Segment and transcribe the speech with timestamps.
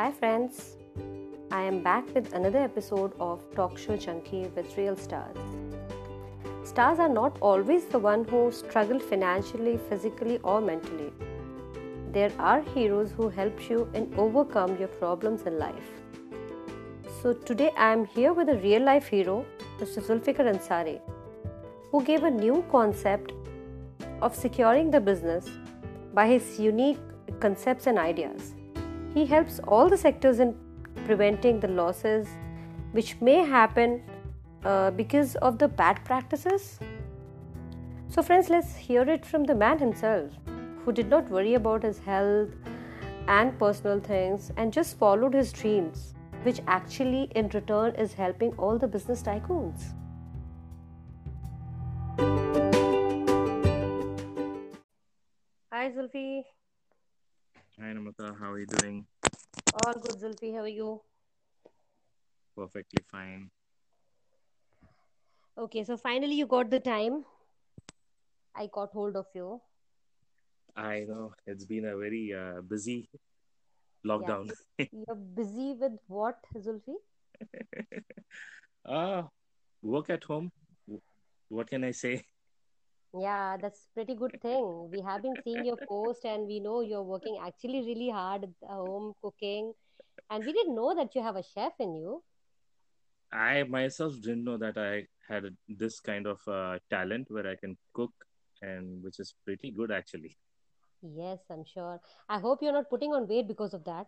[0.00, 0.78] Hi, friends.
[1.50, 5.36] I am back with another episode of Talk Show Junkie with Real Stars.
[6.64, 11.12] Stars are not always the one who struggle financially, physically, or mentally.
[12.12, 15.90] There are heroes who help you in overcome your problems in life.
[17.20, 19.44] So today I am here with a real life hero,
[19.80, 20.02] Mr.
[20.06, 20.98] Zulfikar Ansari,
[21.90, 23.32] who gave a new concept
[24.22, 25.50] of securing the business
[26.14, 26.98] by his unique
[27.38, 28.54] concepts and ideas.
[29.14, 30.54] He helps all the sectors in
[31.04, 32.28] preventing the losses
[32.92, 34.02] which may happen
[34.64, 36.78] uh, because of the bad practices.
[38.08, 40.30] So, friends, let's hear it from the man himself
[40.84, 42.50] who did not worry about his health
[43.28, 48.78] and personal things and just followed his dreams, which actually in return is helping all
[48.78, 49.92] the business tycoons.
[55.72, 56.42] Hi, Zulfi.
[57.80, 59.06] Hi Namrata, how are you doing?
[59.82, 60.52] All good, Zulfi.
[60.54, 61.00] How are you?
[62.54, 63.50] Perfectly fine.
[65.56, 67.24] Okay, so finally you got the time.
[68.54, 69.62] I got hold of you.
[70.76, 73.08] I know it's been a very uh, busy
[74.06, 74.50] lockdown.
[74.92, 76.96] You're busy with what, Zulfi?
[78.84, 79.28] Ah,
[79.82, 80.52] work at home.
[81.48, 82.26] What can I say?
[83.18, 84.88] Yeah, that's pretty good thing.
[84.92, 88.68] We have been seeing your post and we know you're working actually really hard at
[88.68, 89.72] home cooking.
[90.30, 92.22] And we didn't know that you have a chef in you.
[93.32, 97.76] I myself didn't know that I had this kind of uh, talent where I can
[97.92, 98.12] cook,
[98.60, 100.36] and which is pretty good actually.
[101.02, 102.00] Yes, I'm sure.
[102.28, 104.06] I hope you're not putting on weight because of that.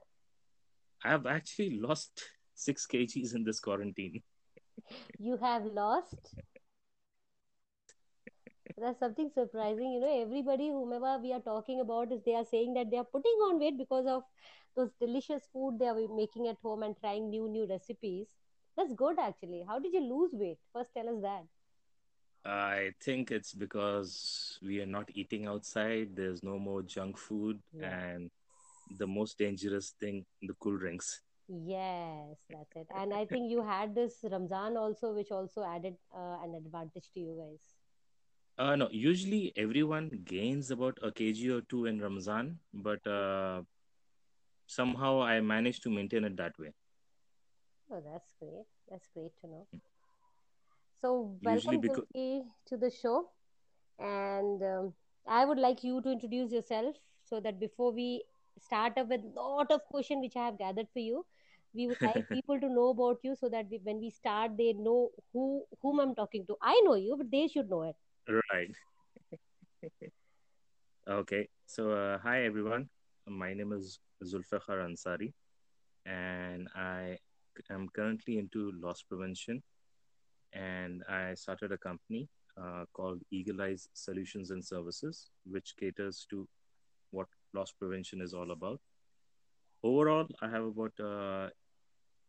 [1.04, 2.22] I've actually lost
[2.54, 4.22] six kgs in this quarantine.
[5.18, 6.34] You have lost.
[8.78, 9.92] That's something surprising.
[9.92, 13.04] You know, everybody, whomever we are talking about, is they are saying that they are
[13.04, 14.22] putting on weight because of
[14.76, 18.28] those delicious food they are making at home and trying new, new recipes.
[18.76, 19.64] That's good, actually.
[19.68, 20.58] How did you lose weight?
[20.72, 21.44] First, tell us that.
[22.44, 26.16] I think it's because we are not eating outside.
[26.16, 27.90] There's no more junk food, Yeah.
[27.90, 28.30] and
[28.98, 31.20] the most dangerous thing, the cool drinks.
[31.48, 32.86] Yes, that's it.
[32.94, 37.20] And I think you had this Ramzan also, which also added uh, an advantage to
[37.20, 37.60] you guys.
[38.58, 43.62] Uh, no, usually everyone gains about a kg or two in Ramzan, but uh,
[44.66, 46.72] somehow I managed to maintain it that way.
[47.90, 48.66] Oh, that's great.
[48.90, 49.66] That's great to know.
[51.00, 52.06] So, welcome, because
[52.68, 53.30] to the show.
[53.98, 54.94] And um,
[55.26, 58.24] I would like you to introduce yourself so that before we
[58.58, 61.24] start up with lot of question which I have gathered for you,
[61.74, 64.72] we would like people to know about you so that we, when we start, they
[64.72, 66.56] know who whom I'm talking to.
[66.62, 67.96] I know you, but they should know it.
[68.28, 68.70] Right.
[71.08, 72.88] Okay, so uh, hi everyone.
[73.26, 75.32] My name is Zulfikar Ansari,
[76.06, 77.18] and I
[77.70, 79.62] am currently into loss prevention.
[80.52, 82.28] And I started a company
[82.60, 86.46] uh, called Eagle Eyes Solutions and Services, which caters to
[87.10, 88.80] what loss prevention is all about.
[89.82, 91.48] Overall, I have about uh,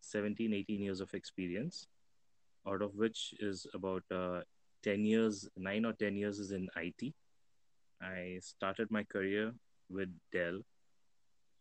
[0.02, 1.88] 17, 18 years of experience,
[2.68, 4.42] out of which is about uh,
[4.84, 7.14] 10 years, 9 or 10 years is in IT.
[8.02, 9.54] I started my career
[9.90, 10.62] with Dell,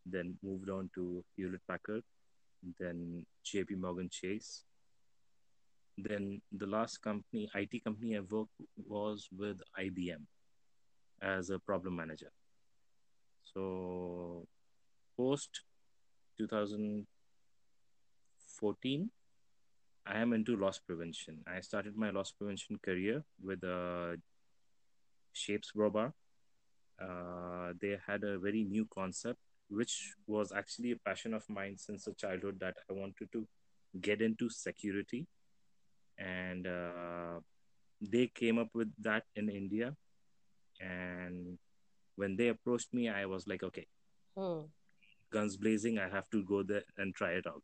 [0.04, 2.02] then moved on to Hewlett Packard,
[2.78, 4.64] then JP Morgan Chase.
[5.96, 8.50] Then the last company, IT company I worked
[8.86, 10.26] was with IBM
[11.20, 12.32] as a problem manager.
[13.54, 14.46] So
[15.16, 15.64] post
[16.38, 19.10] 2014,
[20.06, 21.42] I am into loss prevention.
[21.46, 24.16] I started my loss prevention career with uh,
[25.32, 26.14] Shapes Brow Bar.
[27.00, 32.06] Uh, they had a very new concept, which was actually a passion of mine since
[32.06, 33.46] a childhood that I wanted to
[34.00, 35.26] get into security.
[36.18, 37.40] And uh,
[38.00, 39.94] they came up with that in India.
[40.80, 41.58] And
[42.16, 43.86] when they approached me, I was like, okay,
[44.36, 44.62] Hmm.
[45.30, 47.62] guns blazing, I have to go there and try it out.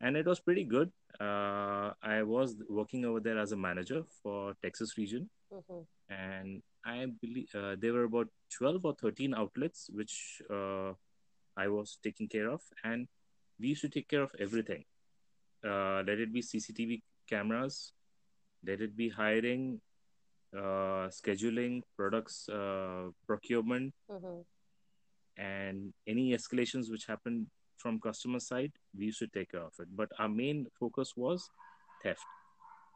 [0.00, 0.90] And it was pretty good.
[1.20, 5.86] Uh, I was working over there as a manager for Texas region Mhm.
[6.08, 10.94] and I believe uh, there were about 12 or 13 outlets which uh,
[11.56, 13.06] I was taking care of, and
[13.58, 14.84] we used to take care of everything.
[15.62, 17.92] Uh, let it be CCTV cameras,
[18.64, 19.80] let it be hiring,
[20.56, 24.44] uh, scheduling, products uh, procurement, Mhm.
[25.36, 27.46] and any escalations which happened
[27.80, 29.88] from customer side, we used to take care of it.
[29.96, 31.48] But our main focus was
[32.02, 32.24] theft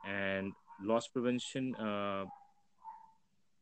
[0.06, 0.52] and
[0.82, 1.74] loss prevention.
[1.76, 2.26] Uh,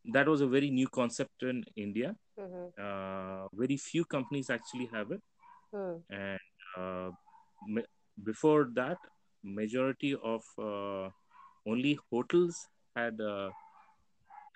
[0.06, 2.14] that was a very new concept in India.
[2.38, 2.72] Mhm.
[2.78, 5.22] Uh, very few companies actually have it,
[5.72, 5.98] Hmm.
[6.10, 6.40] and
[6.76, 7.10] uh,
[8.24, 8.98] before that,
[9.44, 11.10] majority of uh,
[11.66, 13.50] only hotels had uh,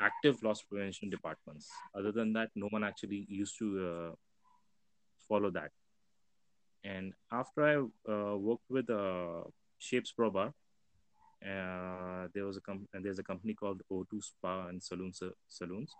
[0.00, 1.68] active loss prevention departments.
[1.94, 4.14] Other than that, no one actually used to uh,
[5.28, 5.70] follow that.
[6.84, 9.43] And after I uh, worked with uh,
[9.78, 10.55] Shapes Brow Bar,
[11.44, 15.12] uh, there was a com- there's a company called O2 Spa and Saloon
[15.49, 15.93] Saloons.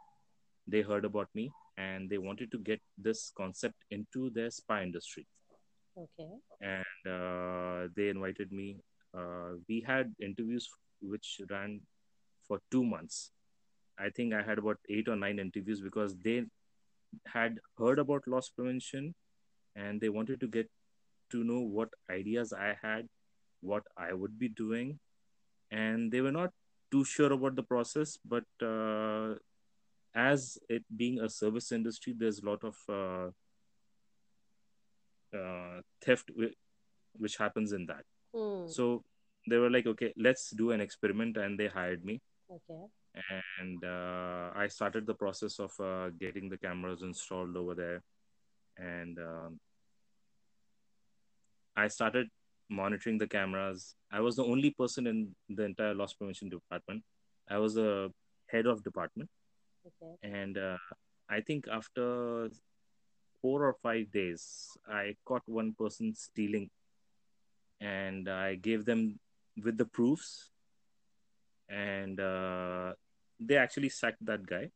[0.67, 5.27] They heard about me and they wanted to get this concept into their spa industry.
[5.97, 6.31] Okay.
[6.61, 8.79] And uh, they invited me.
[9.17, 10.69] Uh, we had interviews
[11.01, 11.81] which ran
[12.47, 13.31] for two months.
[13.99, 16.45] I think I had about eight or nine interviews because they
[17.27, 19.15] had heard about loss prevention
[19.77, 20.69] and they wanted to get
[21.31, 23.09] to know what ideas I had,
[23.61, 24.99] what I would be doing.
[25.71, 26.51] And they were not
[26.91, 29.35] too sure about the process, but uh,
[30.15, 33.31] as it being a service industry, there's a lot of uh,
[35.37, 36.31] uh, theft
[37.19, 38.05] which happens in that.
[38.35, 38.69] Hmm.
[38.69, 39.05] So
[39.49, 42.21] they were like, okay, let's do an experiment, and they hired me.
[42.51, 42.85] Okay.
[43.61, 48.03] And uh, I started the process of uh, getting the cameras installed over there,
[48.79, 49.61] and um,
[51.77, 52.29] I started
[52.69, 53.95] monitoring the cameras.
[54.11, 57.03] I was the only person in the entire loss prevention department.
[57.49, 58.13] I was the
[58.49, 59.31] head of department,
[59.87, 60.15] okay.
[60.23, 60.79] and uh,
[61.29, 62.49] I think after
[63.41, 66.71] four or five days, I caught one person stealing,
[67.81, 69.19] and I gave them
[69.63, 70.51] with the proofs,
[71.69, 72.93] and uh,
[73.39, 74.71] they actually sacked that guy.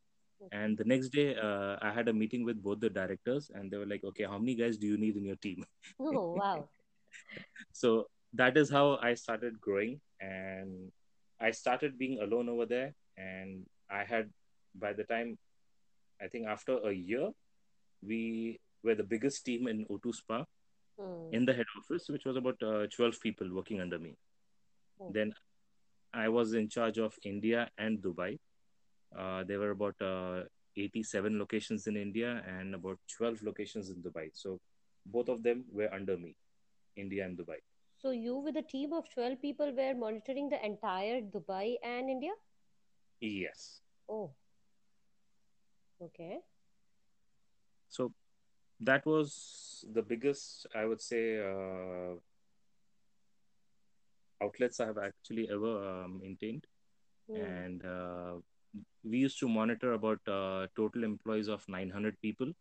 [0.52, 3.76] And the next day, uh, I had a meeting with both the directors, and they
[3.76, 5.64] were like, "Okay, how many guys do you need in your team?"
[6.00, 6.69] Oh wow!
[7.72, 10.92] so that is how I started growing, and
[11.40, 12.94] I started being alone over there.
[13.16, 14.31] And I had,
[14.75, 15.37] by the time,
[16.20, 17.31] I think after a year,
[18.02, 20.44] we were the biggest team in O2 Spa
[20.98, 21.32] hmm.
[21.32, 24.16] in the head office, which was about uh, 12 people working under me.
[25.00, 25.12] Hmm.
[25.12, 25.34] Then
[26.12, 28.38] I was in charge of India and Dubai.
[29.17, 30.45] Uh, there were about uh,
[30.77, 34.31] 87 locations in India and about 12 locations in Dubai.
[34.33, 34.61] So
[35.07, 36.37] both of them were under me,
[36.97, 37.59] India and Dubai.
[37.99, 42.33] So you, with a team of 12 people, were monitoring the entire Dubai and India?
[43.21, 43.83] Yes.
[44.09, 44.31] Oh.
[46.01, 46.39] Okay.
[47.89, 48.12] So
[48.81, 52.15] that was the biggest, I would say, uh,
[54.43, 56.67] outlets I have actually ever uh, maintained.
[57.31, 57.37] Hmm.
[57.37, 58.35] And uh,
[59.05, 62.52] we used to monitor about uh, total employees of 900 people.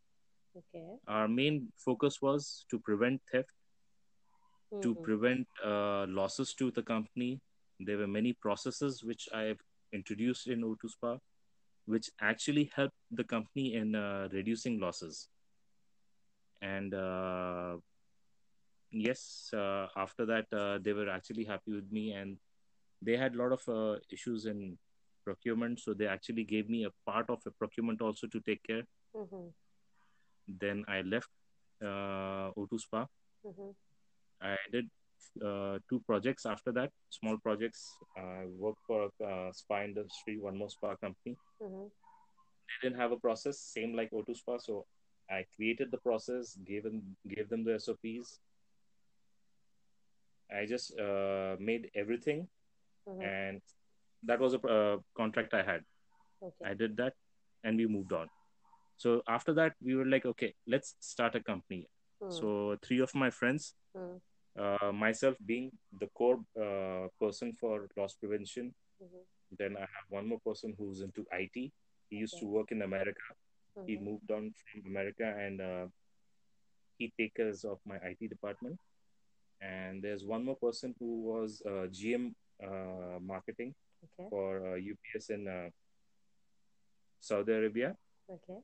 [0.57, 0.97] Okay.
[1.07, 3.49] Our main focus was to prevent theft,
[4.81, 5.03] to Mhm.
[5.03, 7.41] prevent uh, losses to the company.
[7.79, 9.61] There were many processes which I've
[9.93, 11.17] introduced in O2 Spa,
[11.85, 15.29] which actually helped the company in uh, reducing losses.
[16.61, 17.77] And uh,
[18.91, 22.37] yes, uh, after that, uh, they were actually happy with me, and
[23.01, 24.77] they had a lot of uh, issues in
[25.33, 28.83] procurement, so they actually gave me a part of a procurement also to take care.
[29.15, 29.53] Mhm.
[30.63, 31.29] Then I left
[31.89, 33.05] uh, O2 Spa.
[33.45, 33.75] Mhm.
[34.41, 34.89] I did
[35.49, 37.81] uh, two projects after that, small projects.
[38.17, 41.35] I worked for a uh, spa industry, one more spa company.
[41.61, 41.89] Mhm.
[42.69, 44.57] They didn't have a process, same like O2 Spa.
[44.67, 44.85] So
[45.29, 47.01] I created the process, gave them,
[47.35, 48.39] gave them the SOPs.
[50.59, 52.47] I just uh, made everything,
[53.07, 53.23] Mhm.
[53.31, 53.61] and
[54.23, 55.81] that was a uh, contract I had.
[56.41, 56.65] Okay.
[56.71, 57.13] I did that,
[57.63, 58.27] and we moved on.
[58.97, 61.87] So after that, we were like, okay, let's start a company.
[62.21, 62.31] Hmm.
[62.31, 64.17] So three of my friends, Hmm.
[64.59, 68.73] uh, myself being the core uh, person for loss prevention.
[69.01, 69.23] Mhm.
[69.57, 71.71] Then I have one more person who's into IT.
[72.09, 73.27] He used to work in America.
[73.85, 74.03] He Mhm.
[74.03, 75.87] moved on from America and uh,
[76.97, 78.77] he takes care of my IT department.
[79.61, 83.73] And there's one more person who was uh, GM uh, marketing
[84.03, 84.29] Okay.
[84.29, 85.69] for uh, UPS in uh,
[87.19, 87.95] Saudi Arabia.
[88.29, 88.59] Okay.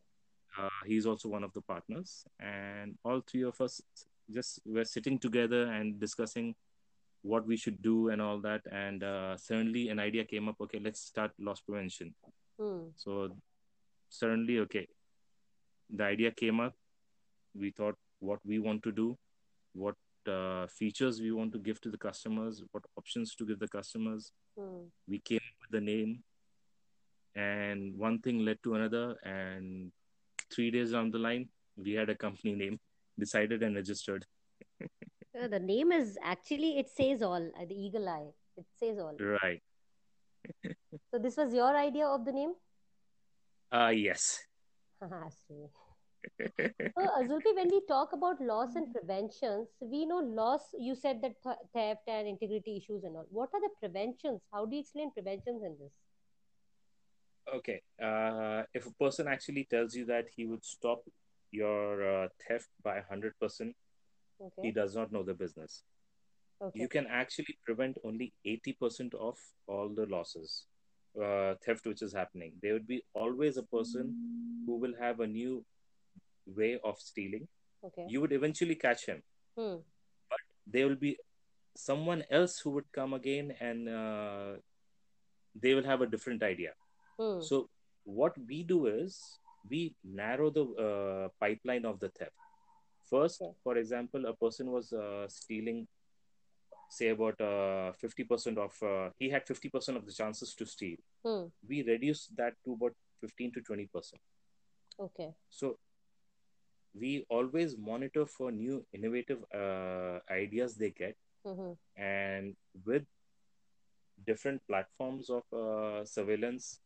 [0.58, 3.82] Uh, he's also one of the partners, and all three of us
[4.34, 6.56] just were sitting together and discussing
[7.22, 8.62] what we should do and all that.
[8.72, 10.56] And uh, suddenly, an idea came up.
[10.62, 12.13] Okay, let's start loss prevention.
[12.60, 12.89] Hmm.
[12.96, 13.36] So
[14.10, 14.88] suddenly, okay,
[15.89, 16.74] the idea came up.
[17.54, 19.18] We thought what we want to do,
[19.74, 19.96] what
[20.27, 24.32] uh, features we want to give to the customers, what options to give the customers.
[24.58, 24.86] Hmm.
[25.08, 26.24] We came up with the name,
[27.36, 29.15] and one thing led to another.
[29.24, 29.91] And
[30.53, 32.79] three days down the line, we had a company name
[33.20, 34.25] decided and registered.
[35.36, 37.46] Uh, the name is actually it says all.
[37.60, 38.29] Uh, the eagle eye.
[38.55, 39.17] It says all.
[39.20, 39.62] Right.
[41.12, 42.53] So this was your idea of the name?
[43.70, 44.39] Uh, yes.
[46.39, 46.89] Haha, see.
[46.98, 51.34] So, Azulfi, when we talk about loss and preventions, we know loss, you said that
[51.44, 53.25] th- theft and integrity issues and all.
[53.29, 54.41] What are the preventions?
[54.51, 55.91] How do you explain preventions in this?
[57.53, 57.82] okay.
[58.01, 61.03] Uh, if a person actually tells you that he would stop
[61.51, 63.75] your uh, theft by 100%,
[64.62, 65.84] he does not know the business.
[66.62, 66.79] Okay.
[66.82, 70.65] You can actually prevent only 80% of all the losses,
[71.22, 72.53] uh, theft which is happening.
[72.62, 75.63] There would be always a person who will have a new
[76.46, 77.48] way of stealing.
[77.84, 78.06] Okay.
[78.08, 79.22] You would eventually catch him.
[79.58, 79.75] Hmm.
[80.68, 81.18] There will be
[81.75, 84.54] someone else who would come again and uh,
[85.60, 86.74] they will have a different idea.
[87.20, 87.42] Hmm.
[87.42, 87.70] So,
[88.04, 89.20] what we do is
[89.70, 92.32] we narrow the uh, pipeline of the theft.
[93.10, 93.54] First, Okay.
[93.64, 95.88] for example, a person was uh, stealing,
[96.90, 100.98] say, about uh, 50% of, uh, he had 50% of the chances to steal.
[101.24, 101.46] Hmm.
[101.68, 104.14] We reduce that to about 15 to 20%.
[105.00, 105.34] Okay.
[105.50, 105.78] So,
[107.00, 111.74] we always monitor for new innovative uh, ideas they get Mm-hmm.
[111.98, 113.04] and with
[114.25, 116.80] different platforms of uh, surveillance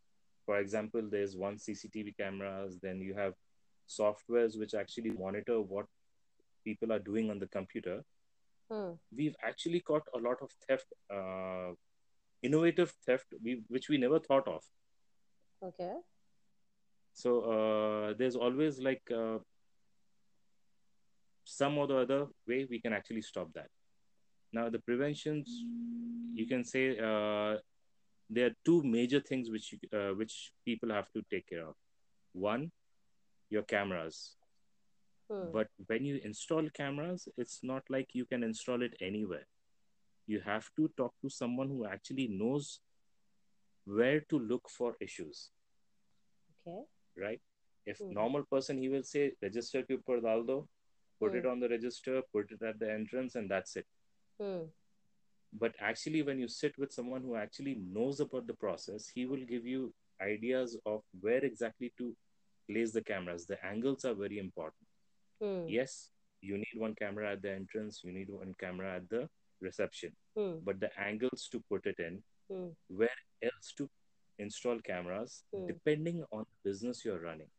[0.45, 3.33] for example there's one cctv cameras then you have
[3.87, 5.85] softwares which actually monitor what
[6.65, 8.03] people are doing on the computer
[8.69, 8.93] Hmm.
[9.15, 11.71] we've actually caught a lot of theft uh,
[12.43, 14.63] innovative theft we, which we never thought of
[15.61, 16.01] Okay.
[17.13, 19.37] so uh, there's always like uh,
[21.43, 23.69] some or the other way we can actually stop that.
[24.51, 25.63] Now the preventions
[26.33, 27.57] you can say uh,
[28.29, 31.75] there are two major things which uh, which people have to take care of.
[32.33, 32.71] One
[33.49, 34.35] your cameras.
[35.31, 35.51] Hmm.
[35.53, 39.45] but when you install cameras it's not like you can install it anywhere.
[40.25, 42.79] You have to talk to someone who actually knows
[43.85, 45.51] where to look for issues.
[46.67, 46.81] Okay.
[47.25, 47.41] right?
[47.85, 48.13] If Hmm.
[48.13, 50.57] normal person he will say register to per daldo
[51.19, 51.37] put Hmm.
[51.39, 53.87] it on the register put it at the entrance and that's it
[54.41, 54.63] Hmm.
[55.63, 59.45] but actually when you sit with someone who actually knows about the process he will
[59.53, 62.15] give you ideas of where exactly to
[62.69, 64.87] place the cameras the angles are very important
[65.41, 65.65] Hmm.
[65.67, 66.11] yes
[66.41, 69.21] you need one camera at the entrance you need one camera at the
[69.67, 70.57] reception Hmm.
[70.67, 72.69] but the angles to put it in Hmm.
[72.99, 73.89] where else to
[74.45, 75.65] install cameras Hmm.
[75.71, 77.49] depending on the business you're running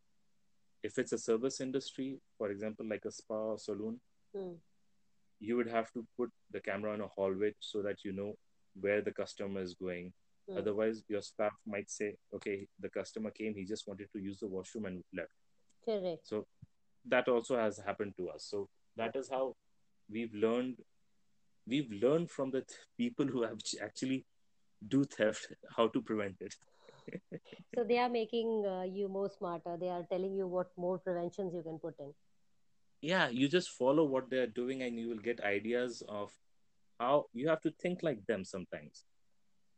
[0.82, 4.00] if it's a service industry for example like a spa or saloon
[4.34, 4.52] Hmm.
[5.40, 8.34] you would have to put the camera on a hallway so that you know
[8.80, 10.12] where the customer is going
[10.48, 10.58] Hmm.
[10.58, 14.46] otherwise your staff might say okay the customer came he just wanted to use the
[14.48, 15.32] washroom and left
[15.84, 16.26] Correct.
[16.26, 16.46] so
[17.14, 19.44] that also has happened to us so that is how
[20.10, 20.76] we've learned
[21.66, 24.24] we've learned from the th- people who have actually
[24.88, 26.54] do theft how to prevent it
[27.74, 29.76] So they are making uh, you more smarter.
[29.76, 32.14] They are telling you what more preventions you can put in.
[33.00, 36.30] yeah you just follow what they're doing and you will get ideas of
[36.98, 39.04] how you have to think like them sometimes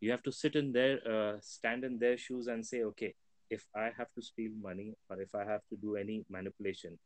[0.00, 3.14] you have to sit in their uh, stand in their shoes and say okay
[3.50, 6.98] if i have to steal money or if i have to do any manipulation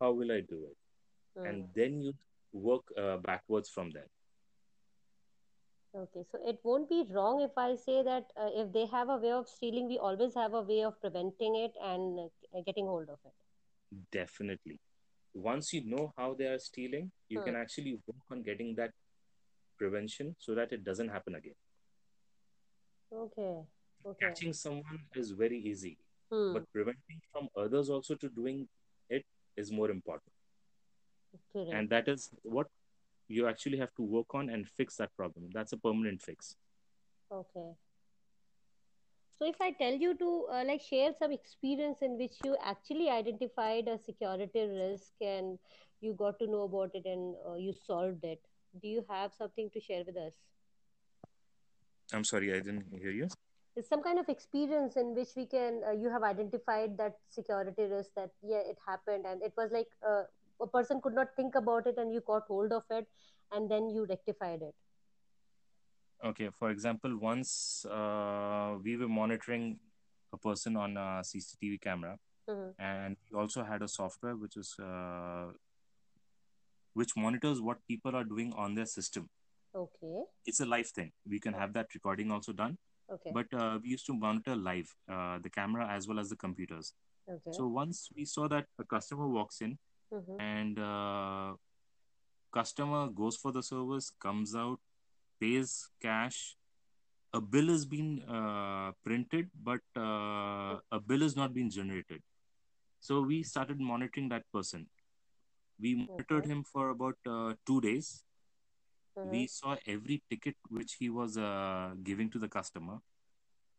[0.00, 0.76] how will i do it
[1.36, 1.44] Hmm.
[1.48, 2.12] and then you
[2.52, 4.08] work uh, backwards from there
[5.92, 9.16] Okay, so it won't be wrong if I say that uh, if they have a
[9.16, 12.20] way of stealing, we always have a way of preventing it and
[12.54, 13.32] uh, getting hold of it.
[14.12, 14.78] definitely
[15.34, 17.62] once you know how they are stealing you can Hmm.
[17.62, 18.90] actually work on getting that
[19.78, 21.54] prevention so that it doesn't happen again
[23.12, 23.66] Okay,
[24.04, 24.26] okay.
[24.26, 25.96] catching someone is very easy
[26.30, 26.52] Hmm.
[26.52, 28.68] but preventing from others also to doing
[29.08, 29.24] it
[29.56, 30.32] is more important
[31.70, 32.66] and that is what
[33.28, 36.56] you actually have to work on and fix that problem that's a permanent fix
[37.30, 37.76] Okay.
[39.38, 43.08] So if I tell you to uh, like share some experience in which you actually
[43.10, 45.58] identified a security risk and
[46.00, 48.40] you got to know about it and uh, you solved it,
[48.82, 50.34] do you have something to share with us?
[52.12, 53.28] i'm sorry i didn't hear you
[53.76, 57.82] It's some kind of experience in which we can uh, you have identified that security
[57.84, 60.24] risk that yeah it happened and it was like uh,
[60.60, 63.06] a person could not think about it and you got hold of it
[63.52, 64.74] and then you rectified it.
[66.24, 69.78] okay for example once uh, we were monitoring
[70.32, 72.12] a person on a cctv camera
[72.48, 72.70] Mhm.
[72.78, 75.46] and we also had a software which is uh,
[76.94, 79.28] which monitors what people are doing on their system
[79.74, 80.24] Okay.
[80.46, 82.78] it's a live thing we can have that recording also done
[83.16, 83.32] Okay.
[83.38, 86.92] but uh, we used to monitor live uh, the camera as well as the computers
[87.28, 87.52] okay.
[87.58, 89.78] so once we saw that a customer walks in
[90.10, 90.38] Mhm.
[90.38, 91.54] and uh,
[92.52, 94.80] customer goes for the service comes out
[95.40, 95.72] pays
[96.02, 96.56] cash
[97.34, 102.22] a bill has been uh, printed but uh, a bill has not been generated
[103.06, 104.82] So we started monitoring that person.
[105.84, 106.50] We monitored Okay.
[106.50, 108.08] him for about uh, two days.
[109.16, 109.32] Mhm.
[109.32, 112.98] We saw every ticket which he was uh, giving to the customer.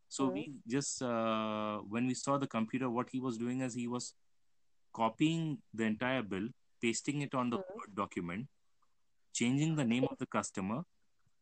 [0.08, 0.30] So Mhm.
[0.30, 4.14] we just uh, when we saw the computer, what he was doing is he was
[4.92, 6.48] copying the entire bill,
[6.82, 7.62] pasting it on the Mhm.
[7.74, 8.48] Word document,
[9.34, 10.82] changing the name of the customer,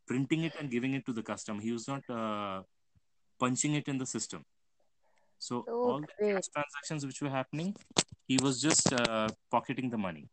[0.07, 1.61] printing it and giving it to the customer.
[1.63, 2.63] He was not uh,
[3.39, 4.45] punching it in the system.
[5.39, 7.75] So Oh, all the cash transactions which were happening,
[8.29, 10.29] he was just uh, pocketing the money.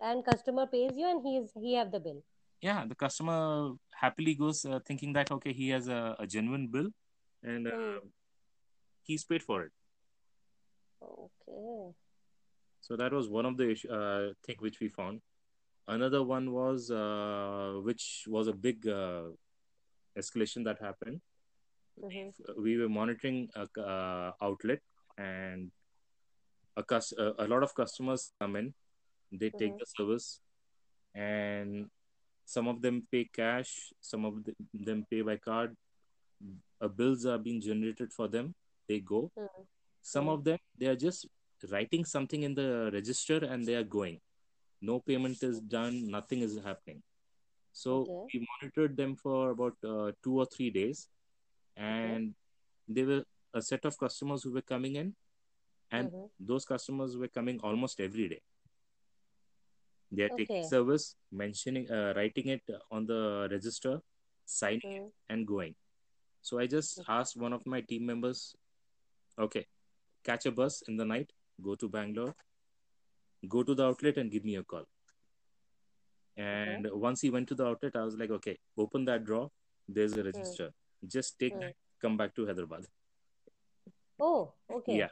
[0.00, 2.24] And customer pays you, and he's he have the bill.
[2.60, 6.88] Yeah, the customer happily goes uh, thinking that okay, he has a, a genuine bill,
[7.42, 8.08] and uh, Hmm.
[9.02, 9.72] he's paid for it.
[11.02, 11.94] Okay.
[12.80, 15.20] So that was one of the uh, thing which we found.
[15.86, 19.28] Another one was uh, which was a big uh,
[20.18, 21.20] escalation that happened.
[22.00, 22.32] Mhm.
[22.56, 24.80] We were monitoring a uh, outlet,
[25.16, 25.70] and
[26.76, 28.74] a, cus- a, a lot of customers come in.
[29.32, 29.78] They take Mhm.
[29.78, 30.40] the service,
[31.14, 31.90] and
[32.44, 35.76] some of them pay cash, some of them pay by card.
[36.80, 38.54] Uh, bills are being generated for them.
[38.88, 39.32] They go.
[39.36, 39.66] Mhm.
[40.14, 41.26] Some of them they are just
[41.70, 44.20] writing something in the register and they are going.
[44.80, 45.96] No payment is done.
[46.16, 47.02] Nothing is happening.
[47.72, 48.26] So Okay.
[48.32, 51.08] we monitored them for about uh, two or three days,
[51.76, 52.34] and
[52.88, 53.22] they were
[53.54, 55.14] a set of customers who were coming in,
[55.90, 56.30] and Mhm.
[56.40, 58.40] those customers were coming almost every day.
[60.10, 64.00] They are taking service, mentioning, uh, writing it on the register,
[64.46, 65.12] signing it, Mhm.
[65.28, 65.74] and going.
[66.40, 68.56] So I just asked one of my team members,
[69.38, 69.66] okay,
[70.28, 71.32] catch a bus in the night,
[71.62, 72.34] go to Bangalore,
[73.48, 74.84] go to the outlet and give me a call.
[76.36, 79.50] And once he went to the outlet, I was like, okay, open that drawer.
[79.88, 80.70] There's a register.
[81.06, 81.60] Just take Hmm.
[81.60, 82.86] that, come back to Hyderabad.
[84.20, 84.98] Oh, okay.
[84.98, 85.08] Yeah.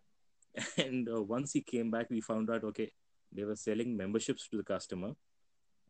[0.87, 2.91] And uh, once he came back, we found out, okay,
[3.33, 5.11] they were selling memberships to the customer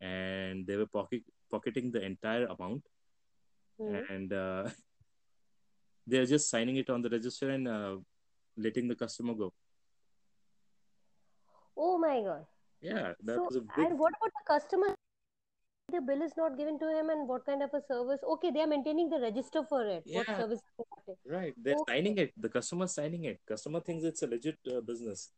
[0.01, 2.83] and they were pocket, pocketing the entire amount.
[3.79, 3.95] Hmm.
[4.11, 4.69] And uh,
[6.07, 7.97] they're just signing it on the register and uh,
[8.57, 9.53] letting the customer go.
[11.77, 12.47] Oh my God.
[12.81, 13.87] Yeah, that So, was a big.
[13.87, 14.95] and what about the customer?
[15.93, 18.21] The bill is not given to him, and what kind of a service?
[18.35, 20.03] Okay, they are maintaining the register for it.
[20.07, 20.39] What Yeah.
[20.39, 20.61] service?
[21.07, 21.15] they.
[21.35, 21.55] Right.
[21.57, 21.95] They're Okay.
[21.97, 22.33] signing it.
[22.37, 23.41] The customer signing it.
[23.47, 25.33] Customer thinks it's a legit uh, business.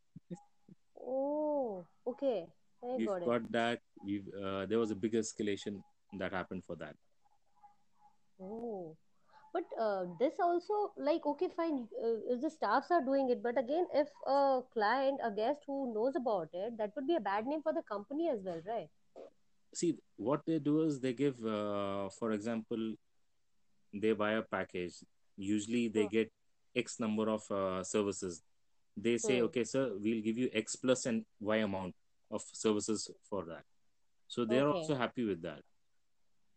[1.00, 2.46] Oh, okay.
[2.82, 3.26] I We've got it.
[3.26, 3.80] got that.
[4.04, 5.82] We've uh, there was a big escalation
[6.18, 6.96] that happened for that.
[8.40, 8.96] Oh,
[9.52, 11.88] but uh, this also like okay, fine.
[12.02, 16.14] Uh, the staffs are doing it, but again, if a client, a guest who knows
[16.16, 18.88] about it, that would be a bad name for the company as well, right?
[19.74, 22.94] See, what they do is they give, uh, for example,
[23.92, 24.94] they buy a package.
[25.36, 26.14] Usually, they Hmm.
[26.16, 26.32] get
[26.74, 28.42] X number of uh, services.
[28.96, 29.44] They say, Hmm.
[29.44, 31.94] okay, sir, we'll give you X plus and Y amount
[32.30, 33.64] of services for that.
[34.28, 34.78] So they are Okay.
[34.78, 35.62] also happy with that.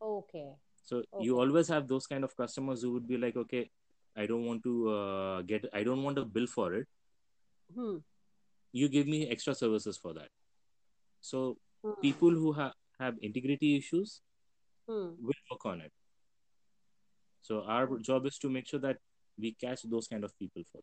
[0.01, 0.49] Okay.
[0.83, 3.69] So you always have those kind of customers who would be like, okay,
[4.15, 6.87] I don't want to uh, get, I don't want a bill for it.
[7.73, 7.97] Hmm.
[8.73, 10.29] You give me extra services for that.
[11.21, 11.93] So Hmm.
[12.01, 14.21] people who ha- have integrity issues
[14.87, 15.11] Hmm.
[15.19, 15.91] will work on it.
[17.41, 18.01] So our Hmm.
[18.01, 18.97] job is to make sure that
[19.37, 20.81] we catch those kind of people for.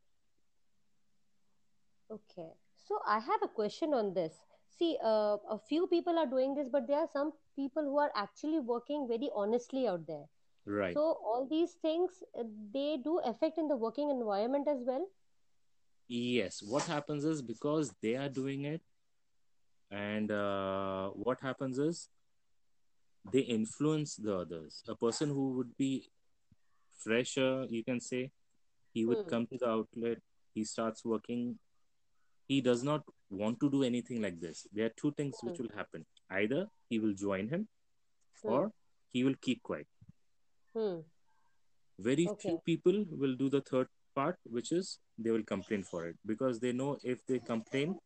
[2.10, 2.50] Okay.
[2.76, 4.34] So I have a question on this.
[4.76, 8.12] See, uh, a few people are doing this, but there are some people who are
[8.14, 10.26] actually working very honestly out there.
[10.66, 10.94] Right.
[10.94, 15.06] So all these things, uh, they do affect in the working environment as well.
[16.08, 16.62] yes.
[16.62, 18.82] What happens is because they are doing it,
[19.90, 22.08] and uh, what happens is
[23.32, 24.82] they influence the others.
[24.88, 26.10] A person who would be
[26.98, 28.30] fresher, you can say,
[28.94, 29.28] he would Hmm.
[29.28, 30.18] come to the outlet.
[30.54, 31.58] He starts working.
[32.46, 34.66] He does not want to do anything like this.
[34.72, 35.62] There are two things which Hmm.
[35.64, 36.06] will happen.
[36.30, 37.68] Either he will join him,
[38.42, 38.50] Hmm.
[38.52, 38.72] or
[39.12, 39.86] he will keep quiet.
[40.74, 40.98] Hmm.
[42.06, 42.48] very Okay.
[42.48, 44.90] few people will do the third part which is
[45.24, 47.96] they will complain for it because they know if they complain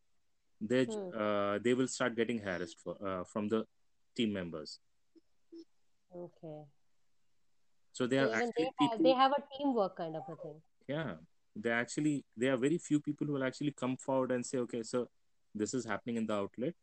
[0.71, 0.79] they
[1.23, 3.59] uh, they will start getting harassed for, uh, from the
[4.19, 4.73] team members
[6.23, 6.57] Okay.
[7.99, 10.57] so they are actually they have, people they have a teamwork kind of a thing.
[10.87, 11.13] yeah
[11.55, 14.81] they actually there are very few people who will actually come forward and say okay
[14.83, 15.07] so
[15.55, 16.73] this is happening in the outlet.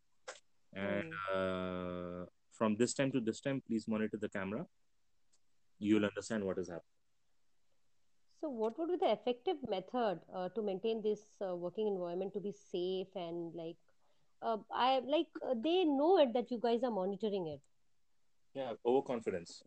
[0.73, 4.67] And uh, from this time to this time please monitor the camera.
[5.79, 6.85] You'll understand what is happening.
[8.41, 12.41] So what would be the effective method uh, to maintain this uh, working environment to
[12.41, 13.77] be safe and like
[14.43, 17.61] uh, I like uh, they know it that you guys are monitoring it.
[18.55, 19.63] yeah overconfidence.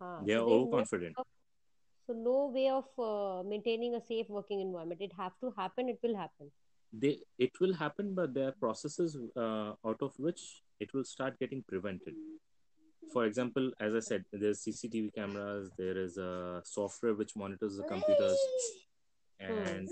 [0.00, 0.20] Huh.
[0.24, 1.16] they So are they overconfident
[2.10, 5.00] so no way of uh, maintaining a safe working environment.
[5.00, 5.88] It have to happen.
[5.88, 6.50] It will happen.
[6.92, 10.40] They it will happen, but there are processes uh, out of which
[10.80, 12.14] it will start getting prevented.
[13.12, 15.70] For example, as I said, there's CCTV cameras.
[15.78, 18.40] There is a software which monitors the computers,
[19.38, 19.88] and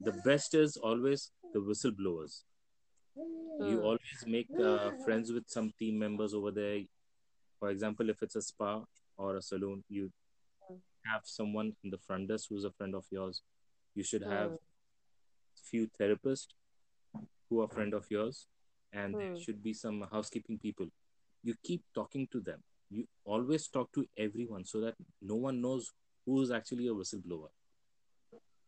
[0.00, 2.42] the best is always the whistleblowers.
[3.58, 3.84] You Hmm.
[3.84, 6.80] always make uh, friends with some team members over there.
[7.58, 8.84] For example, if it's a spa
[9.16, 10.10] or a saloon, you.
[11.10, 13.42] Have someone in the front desk who's a friend of yours.
[13.94, 14.56] You should have Hmm.
[15.70, 16.48] few therapists
[17.48, 18.46] who are friend of yours,
[18.92, 19.36] and there Hmm.
[19.44, 20.88] should be some housekeeping people.
[21.42, 22.62] You keep talking to them.
[22.90, 25.92] You always talk to everyone so that no one knows
[26.24, 27.50] who is actually a whistleblower.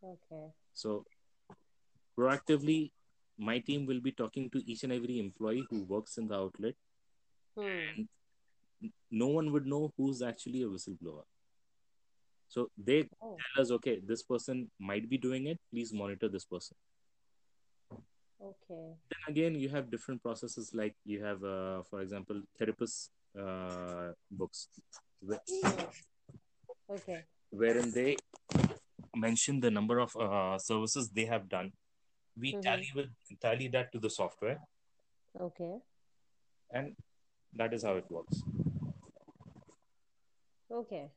[0.02, 0.52] Okay.
[0.72, 1.04] So
[2.18, 2.90] proactively,
[3.38, 6.74] my team will be talking to each and every employee who works in the outlet.
[7.56, 8.08] and
[9.10, 11.24] No one would know who's actually a whistleblower.
[12.48, 13.36] So they Oh.
[13.36, 15.58] tell us, okay, this person might be doing it.
[15.70, 16.76] Please monitor this person.
[18.40, 18.94] Okay.
[19.10, 24.68] Then again, you have different processes like you have, uh, for example, therapist uh, books,
[26.90, 27.24] Okay.
[27.50, 28.16] wherein they
[29.14, 31.72] mention the number of uh, services they have done.
[32.40, 32.62] We Mhm.
[32.62, 34.58] tally with tally that to the software,
[35.40, 35.82] Okay.
[36.70, 36.96] and
[37.52, 38.42] that is how it works.
[40.70, 41.10] Okay.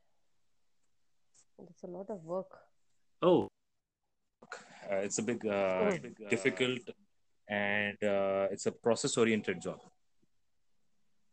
[1.61, 2.51] That's a lot of work.
[3.21, 3.47] Oh,
[4.91, 6.79] uh, it's a big, uh, big, uh, difficult,
[7.47, 9.79] and uh, it's a process-oriented job.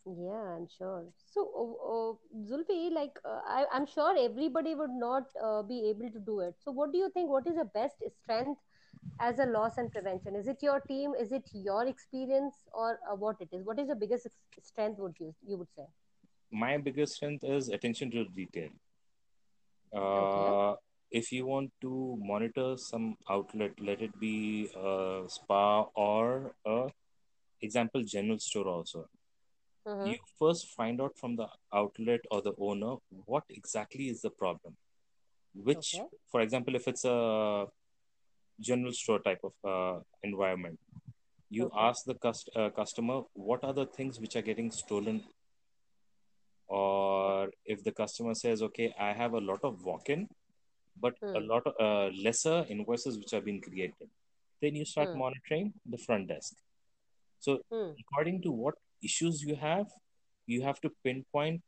[0.04, 1.04] Yeah, I'm sure.
[1.32, 6.10] So, uh, uh, Zulfi, like, uh, I, I'm sure everybody would not uh, be able
[6.10, 6.54] to do it.
[6.62, 7.30] So, what do you think?
[7.30, 8.60] What is the best strength
[9.20, 10.34] as a loss and prevention?
[10.34, 11.12] Is it your team?
[11.18, 13.64] Is it your experience, or uh, what it is?
[13.64, 14.28] What is the biggest
[14.62, 14.98] strength?
[14.98, 15.84] Would you you would say?
[16.50, 18.70] My biggest strength is attention to detail.
[19.94, 20.50] Okay.
[20.50, 20.74] Uh,
[21.10, 26.88] if you want to monitor some outlet, let it be a spa or a
[27.62, 29.08] example general store also.
[29.86, 30.08] Mm-hmm.
[30.08, 34.76] You first find out from the outlet or the owner what exactly is the problem.
[35.54, 36.04] Which, Okay.
[36.30, 37.66] for example, if it's a
[38.60, 40.78] general store type of uh, environment,
[41.50, 41.78] you Okay.
[41.78, 45.24] ask the cust- uh, customer what are the things which are getting stolen
[47.74, 50.28] if the customer says okay i have a lot of walk-in
[51.04, 51.48] but a Hmm.
[51.52, 54.08] lot of uh, lesser invoices which have been created
[54.62, 55.20] then you start Hmm.
[55.24, 56.54] monitoring the front desk
[57.46, 57.92] so Hmm.
[58.04, 58.74] according to what
[59.10, 59.86] issues you have
[60.46, 61.62] you have to pinpoint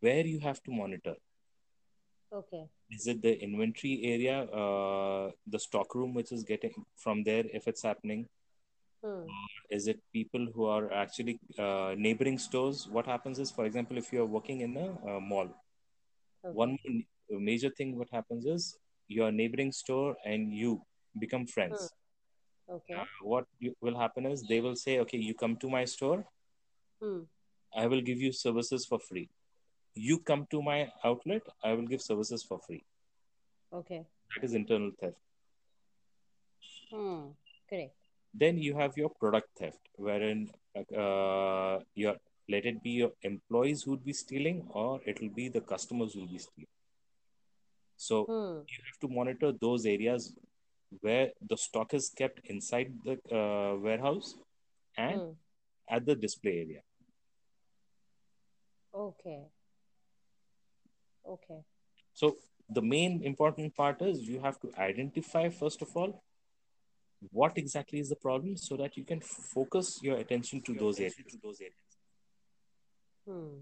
[0.00, 1.16] where you have to monitor
[2.32, 2.68] Okay.
[2.90, 7.66] is it the inventory area uh, the stock room which is getting from there if
[7.68, 8.26] it's happening
[9.04, 9.26] Hmm.
[9.76, 14.12] is it people who are actually uh, neighboring stores what happens is for example if
[14.12, 15.48] you're working in a, uh mall
[16.62, 16.94] one Okay.
[17.30, 18.78] ma- major thing what happens is
[19.08, 20.80] your neighboring store and you
[21.18, 21.92] become friends
[22.76, 22.94] Okay.
[22.94, 26.24] Uh, what you, will happen is they will say okay you come to my store
[27.02, 27.20] Hmm.
[27.82, 29.28] i will give you services for free
[29.94, 32.82] you come to my outlet i will give services for free
[33.72, 34.00] Okay.
[34.34, 35.16] that is internal theft
[36.90, 37.22] Hmm.
[37.68, 37.94] Correct.
[38.34, 42.16] Then you have your product theft wherein uh, your
[42.48, 46.14] let it be your employees who would be stealing or it will be the customers
[46.14, 46.68] who will be stealing
[47.96, 48.60] so Hmm.
[48.68, 50.34] you have to monitor those areas
[51.00, 54.34] where the stock is kept inside the uh, warehouse
[54.96, 55.32] and Hmm.
[55.90, 56.82] at the display area
[58.92, 59.46] Okay.
[61.24, 61.64] Okay.
[62.14, 62.36] so
[62.70, 66.22] the main important part is you have to identify first of all
[67.30, 71.38] what exactly is the problem so that you can focus your attention to those areas.
[73.26, 73.58] Hmm.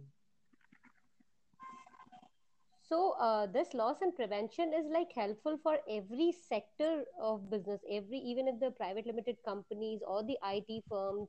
[2.87, 8.19] So, uh, this loss and prevention is like helpful for every sector of business, every
[8.19, 11.29] even if the private limited companies or the IT firms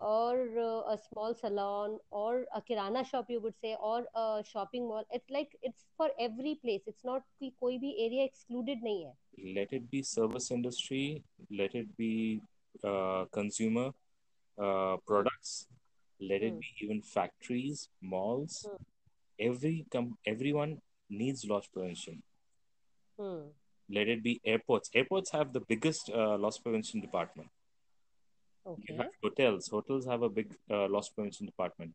[0.00, 4.88] or uh, a small salon or a kirana shop you would say or a shopping
[4.88, 7.22] mall it's like it's for every place it's not
[7.60, 9.12] koi bhi area excluded nahi hai
[9.44, 12.40] let it be service industry let it be
[12.84, 13.90] uh, consumer
[14.58, 15.66] uh, products
[16.20, 16.60] let it Hmm.
[16.60, 18.68] be even factories malls.
[18.68, 18.76] Hmm.
[19.40, 22.22] every com- everyone needs loss prevention.
[23.18, 23.48] Hmm.
[23.88, 24.90] let it be airports.
[24.94, 27.48] Airports have the biggest uh, loss prevention department.
[28.88, 29.68] You have hotels.
[29.68, 31.94] Hotels have a big uh, loss prevention department.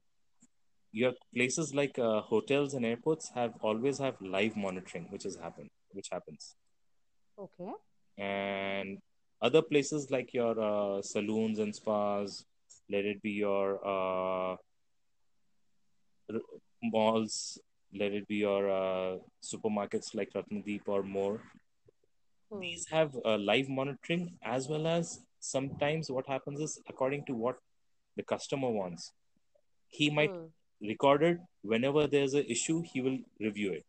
[0.91, 5.69] Your places like uh, hotels and airports have always have live monitoring which has happened
[5.91, 6.55] which happens
[7.37, 7.71] Okay.
[8.17, 8.97] and
[9.41, 12.45] other places like your uh, saloons and spas
[12.89, 14.55] let it be your uh,
[16.83, 17.59] malls
[17.93, 21.41] let it be your uh, supermarkets like Ratnadeep or more.
[22.51, 22.59] Hmm.
[22.61, 27.57] These have uh, live monitoring as well as sometimes what happens is according to what
[28.17, 29.11] the customer wants.
[29.89, 30.47] He might Hmm.
[30.81, 33.85] record it whenever there's an issue, he will review it.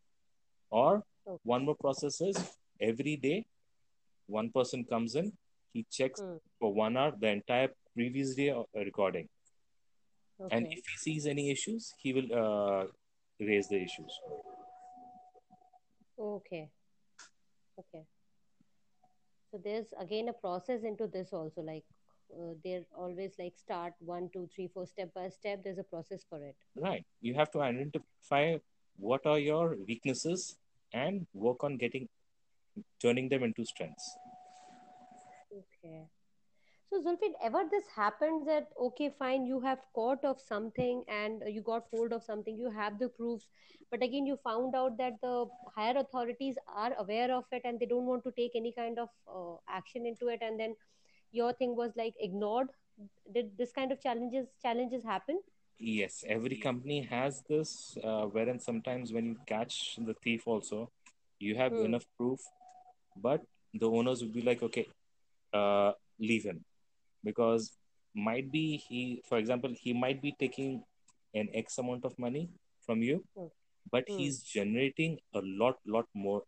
[0.70, 1.02] Or
[1.42, 2.36] one more process is
[2.80, 3.46] every day,
[4.26, 5.32] one person comes in,
[5.72, 6.36] he checks Hmm.
[6.58, 9.28] for one hour the entire previous day of uh, recording.
[10.50, 12.86] And if he sees any issues, he will uh,
[13.40, 14.20] raise the issues.
[16.18, 16.68] Okay.
[17.78, 18.04] Okay.
[19.50, 21.62] So there's again a process into this also.
[21.62, 21.84] Like
[22.32, 25.62] uh, they're always like start one, two, three, four, step by step.
[25.64, 26.56] There's a process for it.
[26.74, 27.04] Right.
[27.20, 28.56] You have to identify
[28.98, 30.56] what are your weaknesses
[30.92, 32.08] and work on getting
[33.00, 34.16] turning them into strengths.
[35.52, 36.06] Okay.
[36.90, 41.62] So Zulfi, ever this happened that okay, fine, you have caught of something and you
[41.62, 43.48] got hold of something, you have the proofs,
[43.90, 47.86] but again you found out that the higher authorities are aware of it and they
[47.86, 50.76] don't want to take any kind of uh, action into it, and then
[51.32, 52.68] your thing was like ignored.
[53.34, 55.40] Did this kind of challenges challenges happen?
[55.78, 60.90] Yes, every company has this, uh, wherein sometimes when you catch the thief, also
[61.38, 61.84] you have Hmm.
[61.84, 62.40] enough proof,
[63.22, 63.42] but
[63.74, 64.86] the owners would be like, okay,
[65.52, 66.64] uh, leave him
[67.24, 67.72] because
[68.14, 70.82] might be he, for example, he might be taking
[71.34, 72.48] an X amount of money
[72.84, 73.48] from you, Hmm.
[73.92, 74.14] but Hmm.
[74.16, 76.42] he's generating a lot, lot more.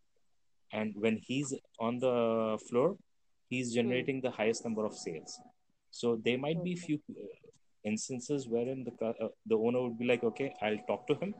[0.72, 2.96] And when he's on the floor,
[3.48, 5.40] he's generating the highest number of sales.
[5.90, 6.80] So there might be Okay.
[6.86, 7.24] few uh,
[7.84, 11.34] instances wherein the uh, the owner would be like, okay, I'll talk to him,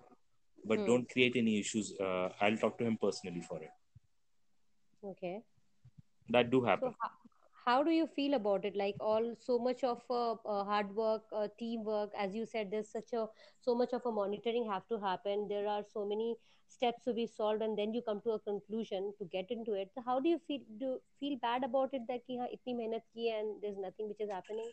[0.65, 0.87] but Hmm.
[0.87, 1.95] don't create any issues.
[2.01, 3.71] Uh, I'll talk to him personally for it.
[5.05, 5.43] Okay.
[6.31, 6.91] That do happen.
[6.91, 7.11] So how,
[7.65, 8.77] how do you feel about it?
[8.77, 12.91] Like all so much of uh, uh, hard work, uh, teamwork, as you said, there's
[12.91, 13.27] such a
[13.61, 15.47] so much of a monitoring have to happen.
[15.49, 16.37] There are so many
[16.69, 19.91] steps to be solved, and then you come to a conclusion to get into it.
[19.95, 20.61] So how do you feel?
[20.79, 24.21] Do feel bad about it that ki ha, itni mehnat ki and there's nothing which
[24.21, 24.71] is happening?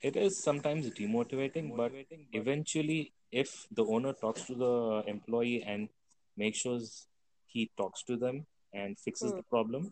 [0.00, 5.88] it is sometimes demotivating, but, but eventually, if the owner talks to the employee and
[6.36, 6.78] makes sure
[7.46, 8.46] he talks to them
[8.82, 9.38] and fixes Hmm.
[9.38, 9.86] the problem,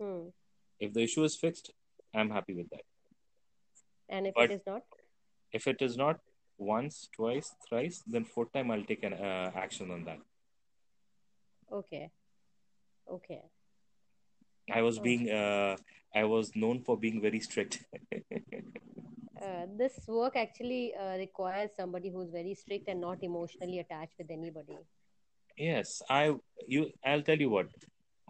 [0.00, 0.28] Hmm.
[0.86, 1.70] if the issue is fixed,
[2.14, 2.84] I'm happy with that.
[4.08, 4.82] And if But it is not,
[5.60, 6.20] if it is not
[6.70, 10.18] once, twice, thrice, then fourth time I'll take an uh, action on that.
[11.78, 12.10] okay,
[13.18, 13.40] okay.
[14.78, 15.02] I was Oh.
[15.02, 15.76] being, uh,
[16.14, 17.80] I was known for being very strict.
[19.40, 24.30] Uh, this work actually uh, requires somebody who's very strict and not emotionally attached with
[24.30, 24.76] anybody.
[25.56, 26.34] yes, I,
[26.66, 27.68] you, I'll tell you what,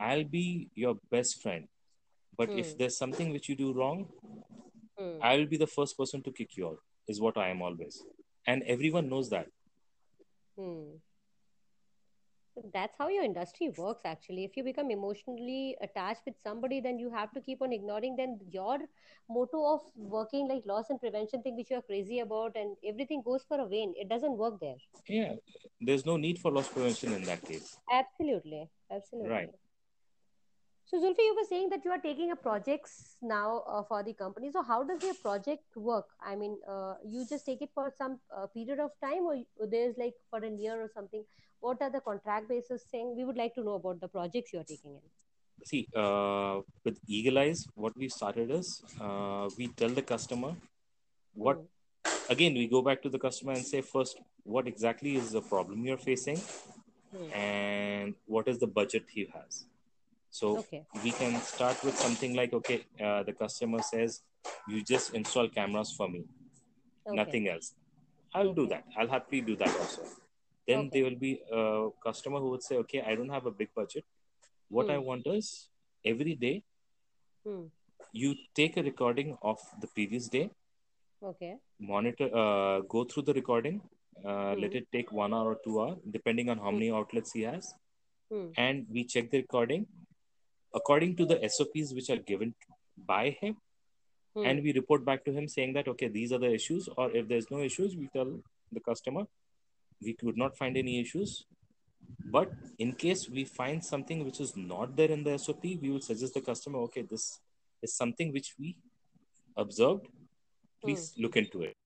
[0.00, 1.68] I'll be your best friend.
[2.36, 2.78] But if Hmm.
[2.78, 4.08] there's something which you do wrong,
[4.98, 5.18] Hmm.
[5.22, 8.02] I'll be the first person to kick you out, is what I am always.
[8.46, 9.46] And everyone knows that.
[10.58, 10.96] Hmm.
[12.74, 14.44] That's how your industry works, actually.
[14.44, 18.16] If you become emotionally attached with somebody, then you have to keep on ignoring.
[18.16, 18.78] Then your
[19.28, 23.22] motto of working like loss and prevention thing, which you are crazy about, and everything
[23.22, 23.94] goes for a vain.
[23.96, 24.76] It doesn't work there.
[25.08, 25.34] Yeah,
[25.80, 27.78] there's no need for loss prevention in that case.
[27.90, 29.30] Absolutely, absolutely.
[29.30, 29.50] Right.
[30.90, 34.12] So, Zulfi, you were saying that you are taking a projects now uh, for the
[34.12, 34.50] company.
[34.50, 36.06] So, how does your project work?
[36.20, 39.68] I mean, uh, you just take it for some uh, period of time, or you-
[39.74, 41.22] there's like for a year or something.
[41.60, 43.14] What are the contract basis thing?
[43.16, 45.00] We would like to know about the projects you are taking in.
[45.64, 50.54] See, uh, with Eagle Eyes, what we started is uh, we tell the customer
[51.34, 52.32] what, Hmm.
[52.36, 55.84] again, we go back to the customer and say first, what exactly is the problem
[55.84, 56.40] you're facing
[57.16, 57.28] Hmm.
[57.32, 59.66] and what is the budget he has.
[60.30, 60.84] So Okay.
[61.04, 64.22] we can start with something like, okay, uh, the customer says,
[64.68, 66.24] you just install cameras for me,
[67.06, 67.16] Okay.
[67.16, 67.74] nothing else.
[68.34, 68.84] I'll do that.
[68.96, 70.02] I'll happily do that also.
[70.66, 70.90] Then Okay.
[70.92, 74.04] there will be a customer who would say, okay, I don't have a big budget.
[74.68, 75.04] What I Hmm.
[75.04, 75.68] want is
[76.04, 76.62] every day
[77.44, 77.66] Hmm.
[78.12, 80.50] you take a recording of the previous day,
[81.22, 81.56] Okay.
[81.80, 83.80] monitor, uh, go through the recording,
[84.24, 84.76] uh, let Hmm.
[84.76, 86.78] it take one hour or two hour, depending on how Hmm.
[86.78, 87.74] many outlets he has,
[88.30, 88.46] Hmm.
[88.56, 89.86] and we check the recording
[90.74, 92.54] according to the SOPs which are given
[92.96, 93.56] by him,
[94.34, 94.44] Hmm.
[94.46, 97.26] and we report back to him saying that okay, these are the issues, or if
[97.28, 98.40] there's no issues, we tell
[98.72, 99.26] the customer
[100.02, 101.44] we could not find any issues.
[102.36, 106.00] But in case we find something which is not there in the SOP, we will
[106.00, 107.40] suggest the customer, okay, this
[107.82, 108.76] is something which we
[109.56, 110.06] observed.
[110.82, 111.76] Please look into it.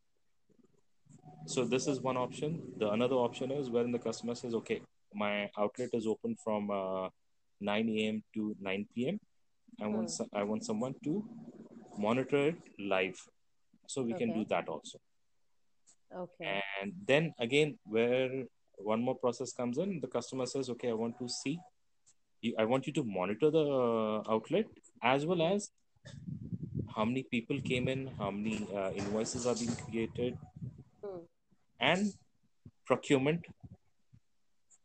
[1.47, 2.73] So this is one option.
[2.79, 4.83] The another option is wherein the customer says, okay,
[5.15, 7.09] my outlet is open from uh,
[7.61, 8.23] 9 a.m.
[8.35, 9.21] to 9 p.m.
[9.83, 10.37] I want Hmm.
[10.41, 11.25] I want someone to
[11.99, 13.21] monitor it live.
[13.87, 14.99] So we can do that also.
[16.17, 16.63] Okay.
[16.81, 18.45] And then again, where
[18.79, 20.01] one more process comes in.
[20.01, 21.59] The customer says, "Okay, I want to see.
[22.59, 23.67] I want you to monitor the
[24.29, 24.67] outlet
[25.03, 25.71] as well as
[26.95, 30.37] how many people came in, how many uh, invoices are being created,
[31.05, 31.23] Hmm.
[31.81, 32.13] and
[32.87, 33.47] procurement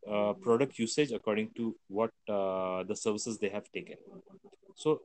[0.08, 3.98] uh, product usage according to what uh, the services they have taken.
[4.76, 5.02] So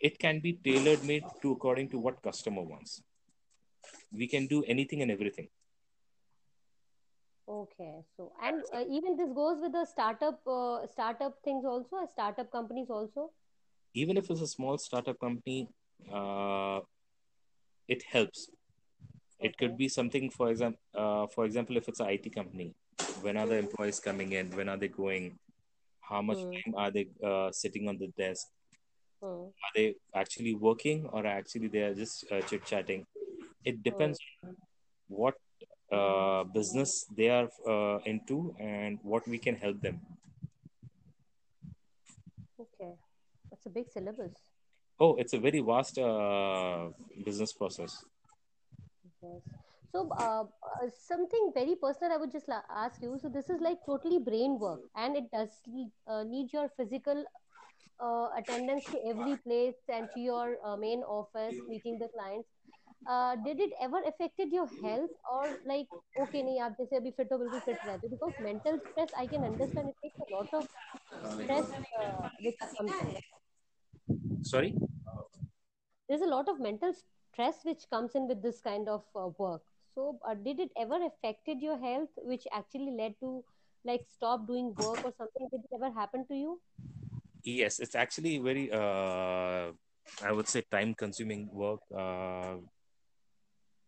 [0.00, 3.02] it can be tailored made to according to what customer wants.
[4.12, 5.48] We can do anything and everything.
[7.48, 12.50] Okay, so and uh, even this goes with the startup uh, startup things also, startup
[12.50, 13.30] companies also.
[13.94, 15.68] Even if it's a small startup company,
[16.12, 16.80] uh,
[17.88, 18.48] it helps.
[19.40, 22.74] It could be something, for example, uh, for example, if it's an IT company,
[23.22, 24.50] when are the employees coming in?
[24.50, 25.38] When are they going?
[26.00, 26.50] How much Hmm.
[26.64, 28.46] time are they uh, sitting on the desk?
[29.22, 29.48] Hmm.
[29.64, 33.06] Are they actually working or actually they are just uh, chit chatting?
[33.64, 33.82] It Hmm.
[33.82, 34.56] depends on
[35.08, 35.34] what
[35.92, 40.00] uh, business they are uh, into and what we can help them.
[42.60, 42.92] Okay,
[43.50, 44.34] that's a big syllabus.
[45.00, 46.88] Oh, it's a very vast uh,
[47.24, 48.04] business process.
[49.22, 49.61] Yes.
[49.92, 53.18] So, uh, uh, something very personal I would just la- ask you.
[53.20, 55.50] So, this is like totally brain work, and it does
[56.08, 57.24] uh, need your physical
[58.00, 62.48] uh, attendance to every place and to your uh, main office, meeting the clients.
[63.44, 65.88] did it ever affected your health or like
[66.24, 69.46] okay nahi aap jaise abhi fit ho bilkul fit rehte because mental stress i can
[69.48, 70.68] understand it takes a lot of
[71.40, 71.74] stress
[72.48, 72.92] which comes
[74.42, 74.74] sorry
[76.08, 79.04] there's a lot of mental stress which comes in with this kind of
[79.38, 79.62] work
[79.94, 83.44] so uh, did it ever affected your health which actually led to
[83.84, 86.60] like stop doing work or something did it ever happen to you
[87.44, 89.72] Yes, it's actually very, uh,
[90.22, 91.80] I would say, time consuming work.
[91.92, 92.56] Uh,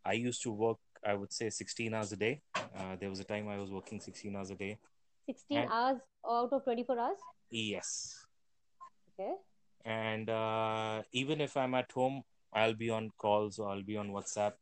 [0.05, 2.43] I used to work, I would say, 16 hours a day.
[2.57, 4.79] Uh, there was a time I was working 16 hours a day.
[5.27, 7.19] 16 And hours out of 24 hours
[7.51, 8.27] yes.
[9.13, 9.35] okay
[9.85, 14.11] And uh, even if I'm at home, I'll be on calls or I'll be on
[14.11, 14.53] WhatsApp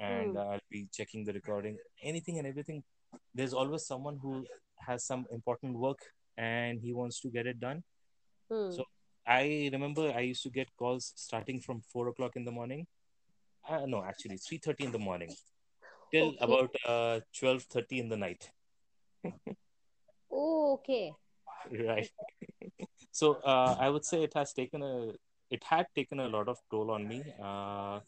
[0.00, 0.38] and hmm.
[0.38, 2.82] I'll be checking the recording, anything and everything.
[3.34, 4.44] There's always someone who
[4.78, 5.98] has some important work
[6.36, 7.82] and he wants to get it done.
[8.50, 8.70] Hmm.
[8.70, 8.84] So
[9.26, 12.86] I remember I used to get calls starting from four o'clock in the morning.
[13.68, 15.34] Uh, no, actually, three thirty in the morning
[16.10, 18.50] till okay about uh, twelve thirty in the night.
[20.32, 21.12] oh okay
[21.70, 22.10] right.
[23.12, 25.12] So uh, I would say it has taken a
[25.50, 27.22] it had taken a lot of toll on me.
[27.42, 28.00] Uh,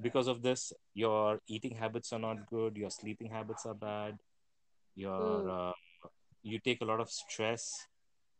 [0.00, 2.76] because of this, your eating habits are not good.
[2.76, 4.18] Your sleeping habits are bad.
[4.94, 5.50] Your hmm.
[5.50, 5.72] uh,
[6.42, 7.86] you take a lot of stress.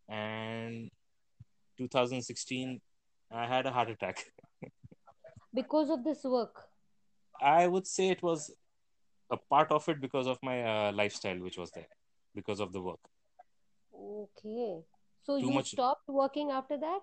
[0.08, 0.90] And
[1.78, 2.80] 2016,
[3.30, 4.24] I had a heart attack.
[5.54, 6.68] because of this work
[7.40, 8.50] I would say it was
[9.30, 11.88] a part of it because of my uh, lifestyle, which was there
[12.34, 13.00] because of the work.
[13.94, 14.84] okay
[15.24, 15.70] so Too you much.
[15.70, 17.00] stopped working after that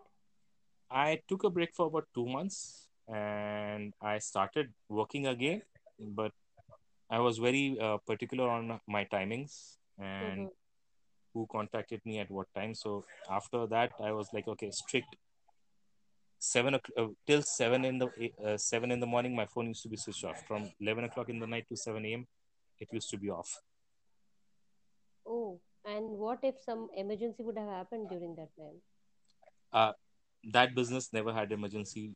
[0.89, 5.61] I took a break for about two months and I started working again,
[5.99, 6.31] but
[7.09, 11.33] I was very uh, particular on my timings and mm-hmm.
[11.33, 12.73] who contacted me at what time.
[12.73, 15.15] So after that, I was like, okay, strict
[16.39, 18.09] seven o'clock uh, till seven in the
[18.45, 19.35] uh, seven in the morning.
[19.35, 20.43] My phone used to be switched off.
[20.47, 22.27] From eleven o'clock in the night to seven a.m.,
[22.79, 23.61] it used to be off.
[25.25, 28.81] oh and what if some emergency would have happened during that time
[29.71, 29.93] Uh,
[30.55, 32.13] that business never had emergency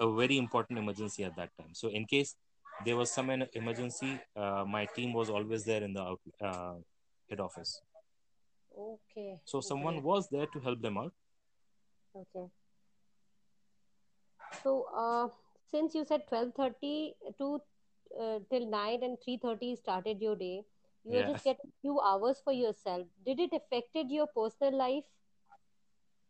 [0.00, 1.74] a very important emergency at that time.
[1.74, 2.36] So in case
[2.84, 6.74] there was some emergency, uh, my team was always there in the out, uh,
[7.28, 7.80] head office.
[8.76, 11.12] okay So someone was there to help them out.
[12.14, 12.50] okay
[14.62, 15.28] So, uh,
[15.70, 17.62] since you said 12:30 to
[18.20, 20.64] uh, till 9 and 3:30 started your day,
[21.04, 21.30] you were Yeah.
[21.30, 23.06] just getting a few hours for yourself.
[23.24, 25.04] Did it affected your personal life?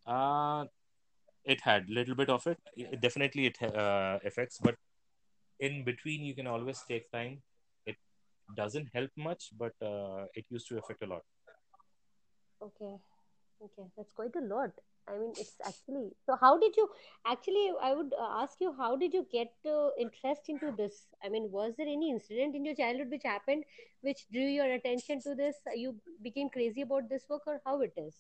[0.07, 0.67] Uh,
[1.49, 2.59] it had a little bit of it.
[2.77, 4.77] it definitely, it uh, affects, but
[5.59, 7.39] in between, you can always take time.
[7.87, 7.97] It
[8.57, 11.22] doesn't help much, but uh, it used to affect a lot.
[12.62, 12.95] Okay,
[13.62, 14.70] okay, that's quite a lot.
[15.09, 16.11] I mean, it's actually.
[16.27, 16.87] So, how did you
[17.27, 17.70] actually?
[17.83, 21.07] I would uh, ask you, how did you get uh, interest into this?
[21.25, 23.64] I mean, was there any incident in your childhood which happened,
[24.03, 25.57] which drew your attention to this?
[25.75, 28.16] You became crazy about this work, or how it is?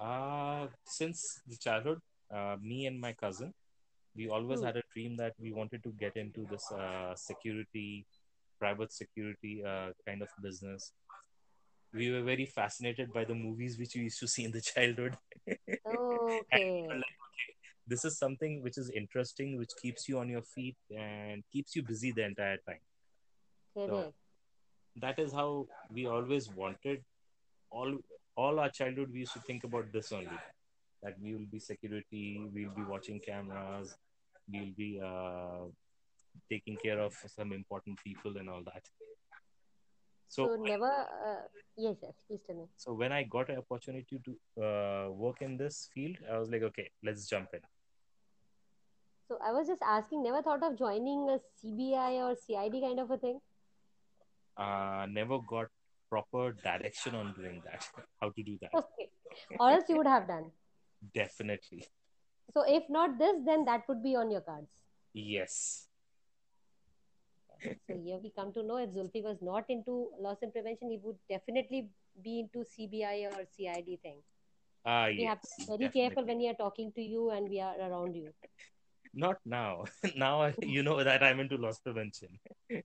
[0.00, 2.00] Uh, since the childhood,
[2.34, 3.54] uh, me and my cousin,
[4.16, 4.64] we always Hmm.
[4.64, 8.06] had a dream that we wanted to get into this uh, security,
[8.58, 10.92] private security uh, kind of business.
[11.92, 15.16] We were very fascinated by the movies which we used to see in the childhood.
[15.86, 15.98] were
[16.52, 16.96] Okay.
[16.96, 17.54] like, okay,
[17.86, 21.82] this is something which is interesting, which keeps you on your feet and keeps you
[21.82, 22.80] busy the entire time.
[23.86, 24.06] So
[24.96, 27.04] that is how we always wanted.
[27.70, 27.98] All
[28.36, 30.38] all our childhood, we used to think about this only.
[31.02, 33.96] That we will be security, we'll be watching cameras,
[34.52, 35.66] we'll be uh,
[36.50, 38.84] taking care of some important people and all that.
[40.28, 40.90] So, So, never.
[40.90, 41.42] Uh,
[41.76, 42.12] yes, yes.
[42.26, 42.66] Please tell me.
[42.76, 46.62] so when I got an opportunity to uh, work in this field, I was like,
[46.62, 47.60] okay, let's jump in.
[49.28, 50.22] So I was just asking.
[50.22, 53.40] Never thought of joining a CBI or CID kind of a thing.
[54.56, 55.66] Uh, never got
[56.08, 57.86] proper direction on doing that,
[58.20, 58.70] how to do that.
[58.74, 59.08] Okay.
[59.58, 60.50] Or else you would have done.
[61.10, 61.84] Definitely,
[62.54, 64.68] So if not this, then that would be on your cards.
[65.12, 65.88] yes.
[67.88, 70.98] So here we come to know if Zulfi was not into loss and prevention, he
[71.02, 71.88] would definitely
[72.22, 74.16] be into CBI or CID thing.
[74.84, 77.48] Ah, We have to yes, be very careful when we are talking to you and
[77.48, 78.32] we are around you.
[79.14, 79.84] Not now.
[80.16, 82.38] now I- you know that I'm into loss prevention.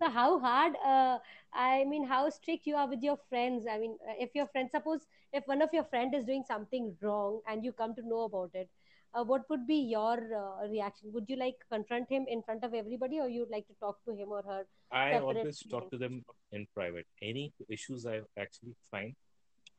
[0.00, 0.74] So how hard?
[0.84, 1.18] Uh,
[1.52, 3.66] I mean, how strict you are with your friends?
[3.70, 6.96] I mean, uh, if your friend, suppose if one of your friend is doing something
[7.02, 8.68] wrong and you come to know about it,
[9.14, 11.12] uh, what would be your uh, reaction?
[11.12, 14.14] Would you like confront him in front of everybody, or you'd like to talk to
[14.14, 15.18] him or her I separately?
[15.18, 17.06] always talk to them in private.
[17.22, 19.14] Any issues I actually find,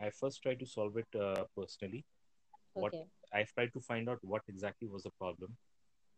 [0.02, 2.06] I first try to solve it uh, personally.
[2.78, 5.56] What Okay, I try to find out what exactly was the problem,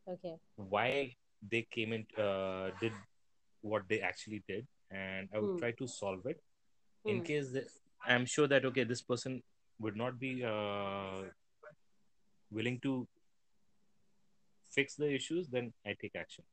[0.08, 1.16] okay, why
[1.50, 2.94] they came in, uh, did
[3.62, 5.58] what they actually did, and I would Hmm.
[5.58, 6.42] try to solve it.
[7.08, 7.24] In Hmm.
[7.24, 7.68] case that,
[8.06, 9.42] I'm sure that okay, this person
[9.80, 11.24] would not be uh,
[12.52, 13.08] willing to
[14.70, 16.44] fix the issues, then I take action.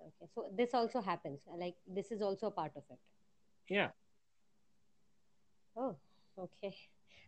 [0.00, 0.28] okay.
[0.34, 1.42] So this also happens.
[1.58, 2.98] Like this is also a part of it.
[3.68, 3.90] Yeah,
[5.76, 5.96] Oh,
[6.36, 6.76] okay.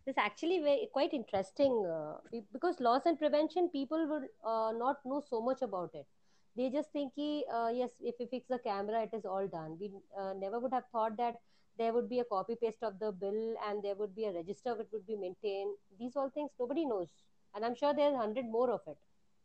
[0.05, 2.17] This actually very quite interesting uh,
[2.53, 6.07] because loss and prevention people would uh, not know so much about it.
[6.55, 9.77] They just think, uh, yes, if we fix the camera, it is all done.
[9.79, 11.35] We uh, never would have thought that
[11.77, 14.75] there would be a copy paste of the bill and there would be a register
[14.75, 15.75] which would be maintained.
[15.99, 17.09] These all things nobody knows,
[17.55, 18.97] and I'm sure there's a hundred more of it.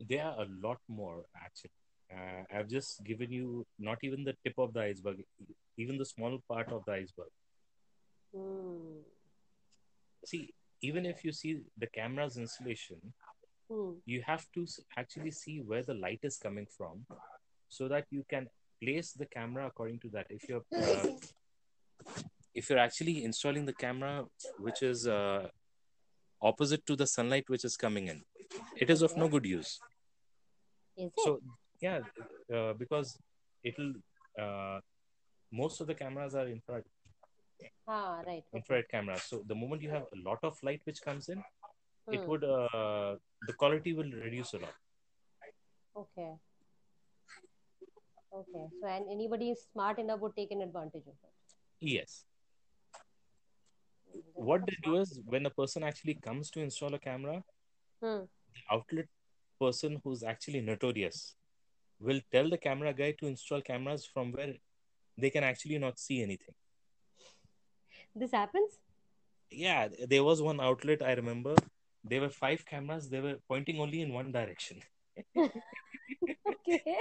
[0.09, 1.70] there are a lot more actually.
[2.12, 5.22] Uh, I've just given you not even the tip of the iceberg,
[5.78, 7.30] even the small part of the iceberg.
[8.34, 9.00] Hmm.
[10.27, 10.53] See,
[10.83, 13.01] even if you see the camera's installation,
[13.68, 13.95] Hmm.
[14.05, 14.64] you have to
[14.97, 17.05] actually see where the light is coming from
[17.68, 18.49] so that you can
[18.81, 20.27] place the camera according to that.
[20.31, 21.07] If you're uh,
[22.55, 24.24] if you're actually installing the camera
[24.59, 25.49] which is uh,
[26.41, 28.22] opposite to the sunlight which is coming in,
[28.77, 29.81] it is of no good use.
[31.24, 31.41] So
[31.81, 32.01] yeah,
[32.55, 33.18] uh, because
[33.64, 33.95] it'll
[34.41, 34.79] uh,
[35.51, 36.85] most of the cameras are infrared
[37.88, 38.44] ah, right.
[38.48, 38.59] Okay.
[38.59, 39.22] infrared cameras.
[39.24, 41.42] So the moment you have a lot of light which comes in,
[42.12, 42.28] it Hmm.
[42.30, 44.74] would uh, the quality will reduce a lot.
[45.96, 46.30] Okay.
[48.32, 48.64] Okay.
[48.80, 51.32] So, and anybody is smart enough would take an advantage of it.
[51.80, 52.24] Yes.
[54.34, 57.42] What they do is when a person actually comes to install a camera,
[58.02, 58.24] Hmm.
[58.54, 59.07] the outlet
[59.59, 61.34] person who's actually notorious
[61.98, 64.54] will tell the camera guy to install cameras from where
[65.16, 66.54] they can actually not see anything.
[68.16, 68.78] This happens?
[69.50, 71.54] Yeah, there was one outlet I remember.
[72.02, 73.10] There were five cameras.
[73.10, 74.80] They were pointing only in one direction.
[76.48, 76.96] Okay.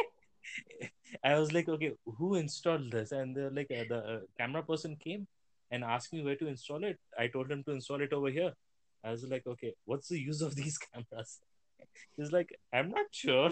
[1.23, 3.11] I was like, okay, who installed this?
[3.11, 5.27] And they're like, uh, the uh, camera person came
[5.71, 6.99] and asked me where to install it.
[7.17, 8.53] I told him to install it over here.
[9.03, 11.39] I was like, okay, what's the use of these cameras?
[12.17, 13.51] He's like, I'm not sure.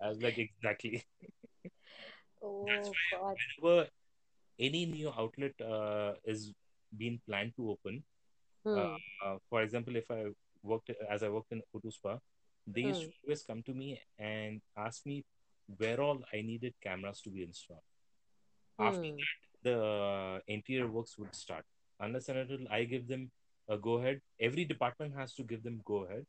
[0.00, 1.04] I was like, exactly.
[2.42, 3.36] Oh That's God.
[3.60, 3.88] Whenever
[4.60, 6.52] any new outlet uh, is
[6.96, 8.04] being planned to open,
[8.64, 8.96] Hmm.
[9.24, 10.26] uh, for example, if I
[10.62, 12.18] worked as I worked in Photo Spa,
[12.66, 13.06] they used Hmm.
[13.06, 15.24] to always come to me and ask me
[15.78, 17.82] where all I needed cameras to be installed.
[18.80, 19.18] After Hmm.
[19.18, 21.64] that, the interior works would start.
[22.00, 23.30] Unless and until I give them
[23.68, 26.26] a go ahead, every department has to give them go ahead.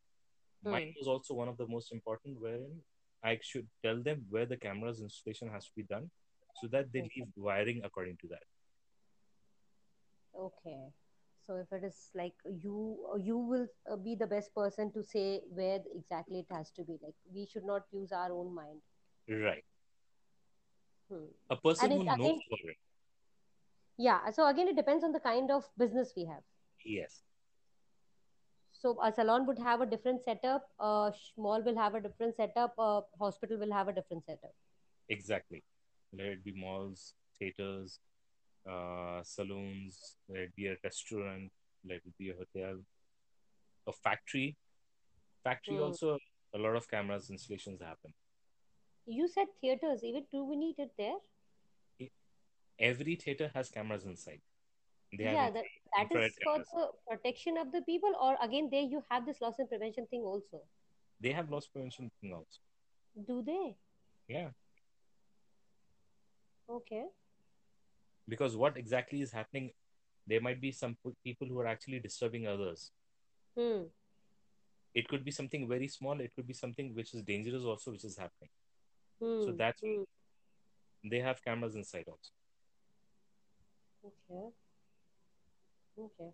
[0.64, 0.92] Mine Hmm.
[1.00, 2.82] was also one of the most important, wherein
[3.24, 6.12] I should tell them where the camera's installation has to be done,
[6.54, 7.12] so that they Okay.
[7.16, 8.43] leave wiring according to that.
[10.36, 10.91] Okay.
[11.47, 15.41] So if it is like you, you will uh, be the best person to say
[15.49, 16.97] where exactly it has to be.
[17.02, 18.82] Like we should not use our own mind.
[19.28, 19.64] Right.
[21.10, 21.26] Hmm.
[21.49, 22.78] A person And who knows again, for it.
[23.97, 24.30] yeah.
[24.32, 26.43] So again, it depends on the kind of business we have.
[26.86, 27.24] Yes.
[28.74, 30.68] So a salon would have a different setup.
[30.80, 32.74] A mall will have a different setup.
[32.80, 34.54] A hospital will have a different setup.
[35.10, 35.64] Exactly.
[36.14, 37.99] Let it be malls, theaters,
[38.70, 41.51] uh, saloons, let it be a restaurant,
[41.88, 42.80] let it be a hotel,
[43.88, 44.55] a factory.
[45.43, 45.84] Factory Hmm.
[45.84, 46.20] also,
[46.53, 48.14] a lot of cameras installations happen.
[49.05, 50.03] You said theaters.
[50.03, 51.18] Even do we need it there?
[52.82, 54.41] every theater has cameras inside.
[55.18, 55.66] They yeah, that,
[55.97, 59.55] that is for the protection of the people, or again, there you have this loss
[59.59, 60.62] and prevention thing also.
[61.20, 62.59] They have loss prevention thing also.
[63.28, 63.76] Do they?
[64.28, 64.49] Yeah.
[66.72, 67.05] Okay.
[68.28, 69.72] Because what exactly is happening?
[70.28, 72.91] There might be some people who are actually disturbing others.
[73.57, 73.84] Hmm.
[74.93, 76.19] It could be something very small.
[76.19, 78.49] It could be something which is dangerous also, which is happening.
[79.22, 79.41] Hmm.
[79.45, 80.03] So that's hmm.
[81.03, 82.32] they have cameras inside also.
[84.05, 84.47] Okay.
[85.99, 86.32] Okay.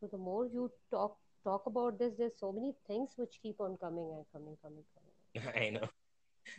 [0.00, 3.76] So the more you talk talk about this, there's so many things which keep on
[3.76, 5.54] coming and coming, coming, coming.
[5.66, 5.88] I know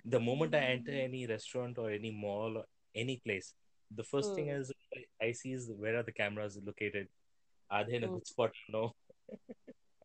[0.06, 2.66] the moment I enter any restaurant or any mall or
[2.96, 3.54] any place,
[3.96, 4.36] the first mm.
[4.36, 4.62] thing hmm.
[4.62, 4.72] is
[5.22, 7.08] I see is where are the cameras located?
[7.72, 8.14] Are they in a mm.
[8.14, 8.52] good spot?
[8.70, 8.94] No.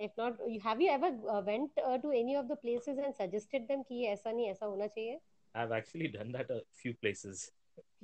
[0.01, 3.69] if not, have you ever uh, went uh, to any of the places and suggested
[3.69, 5.17] them ki aisa nahi aisa hona chahiye?
[5.55, 7.51] I've actually done that a few places.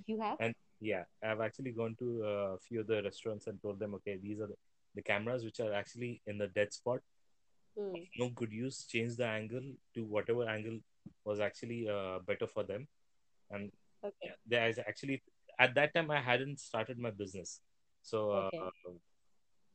[0.06, 0.36] You have?
[0.40, 4.18] And yeah, I've actually gone to a few of the restaurants and told them, okay,
[4.22, 4.56] these are the,
[4.94, 7.00] the cameras which are actually in the dead spot.
[7.78, 8.08] Mm.
[8.18, 8.84] No good use.
[8.84, 9.62] Change the angle
[9.94, 10.78] to whatever angle
[11.24, 12.88] was actually uh, better for them.
[13.50, 13.70] And
[14.04, 14.32] okay.
[14.46, 15.22] there is actually
[15.58, 17.60] at that time I hadn't started my business,
[18.02, 18.70] so uh.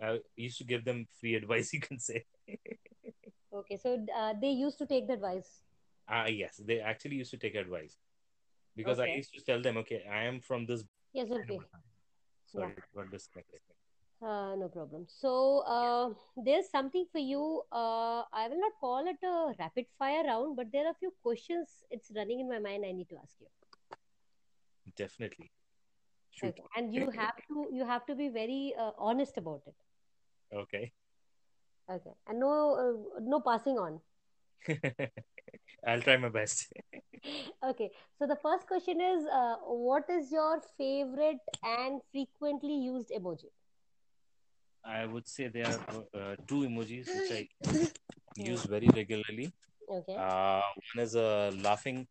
[0.01, 1.71] I used to give them free advice.
[1.73, 2.25] You can say.
[3.53, 5.61] okay, so uh, they used to take the advice.
[6.07, 7.97] Ah, uh, yes, they actually used to take advice
[8.75, 9.13] because okay.
[9.13, 10.83] I used to tell them, okay, I am from this.
[11.13, 11.59] Yes, okay.
[12.45, 12.83] Sorry, yeah.
[12.93, 13.61] got disconnected.
[14.21, 15.05] Uh, no problem.
[15.07, 17.61] So uh, there's something for you.
[17.71, 21.13] Uh, I will not call it a rapid fire round, but there are a few
[21.21, 21.83] questions.
[21.91, 22.85] It's running in my mind.
[22.85, 23.47] I need to ask you.
[24.95, 25.51] Definitely.
[26.31, 26.49] Shoot.
[26.49, 26.63] Okay.
[26.77, 29.75] And you have to you have to be very uh, honest about it.
[30.55, 30.91] Okay.
[31.89, 32.11] Okay.
[32.27, 33.99] And no uh, no passing on.
[35.87, 36.73] I'll try my best.
[37.63, 37.91] okay.
[38.17, 43.51] So the first question is, uh, what is your favorite and frequently used emoji?
[44.85, 45.79] I would say there are
[46.13, 47.47] uh, two emojis which I
[48.35, 49.51] use very regularly.
[49.89, 50.15] Okay.
[50.15, 50.61] Uh,
[50.93, 52.07] one is uh, laughing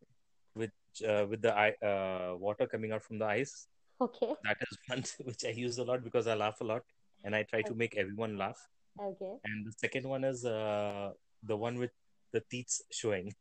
[0.55, 0.73] with
[1.07, 3.69] uh, with the eye, uh, water coming out from the eyes.
[4.01, 4.35] Okay.
[4.45, 6.83] That is one which I use a lot because I laugh a lot
[7.23, 7.69] and I try okay.
[7.69, 8.59] to make everyone laugh.
[9.01, 9.35] Okay.
[9.45, 11.11] And the second one is uh,
[11.43, 11.93] the one with
[12.33, 13.33] the teeth showing.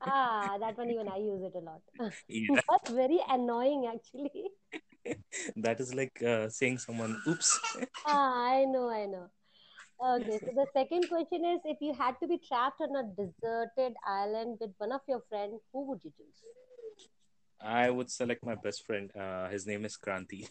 [0.00, 1.80] ah, that one even I use it a lot.
[2.28, 2.60] Yeah.
[2.70, 4.44] That's very annoying actually.
[5.56, 7.58] that is like uh, saying someone oops.
[8.06, 9.26] Ah i know i know.
[10.10, 13.94] Okay so the second question is if you had to be trapped on a deserted
[14.06, 16.42] island with one of your friends who would you choose?
[17.60, 20.48] I would select my best friend uh, his name is kranti.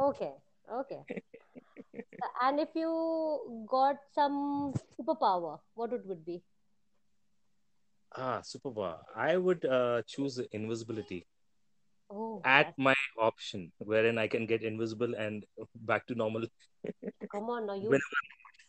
[0.00, 0.34] Okay
[0.80, 1.02] okay.
[2.42, 6.42] And if you got some superpower what would it would be?
[8.16, 9.02] Ah superpower.
[9.14, 11.26] I would uh, choose invisibility
[12.10, 15.44] Oh, at my option, wherein I can get invisible and
[15.74, 16.46] back to normal.
[17.32, 17.98] Come on now, you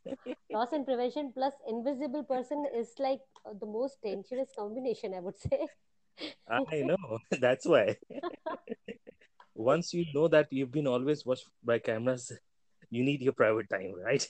[0.52, 5.38] loss and prevention plus invisible person is like uh, the most dangerous combination, I would
[5.38, 5.68] say.
[6.50, 7.20] I know.
[7.40, 7.96] That's why.
[9.56, 12.32] Once you know that you've been always watched by cameras,
[12.90, 14.26] you need your private time, right?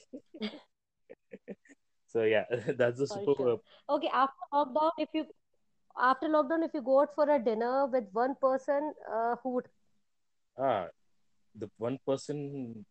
[2.08, 2.44] so yeah,
[2.76, 3.34] that's the super.
[3.36, 3.60] Sure.
[3.88, 5.24] Okay, after lockdown, if you
[6.00, 9.68] after lockdown, if you go out for a dinner with one person, uh, who would?
[10.58, 10.88] Ah,
[11.54, 12.84] the one person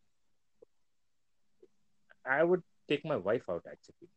[2.25, 4.09] I would take my wife out actually.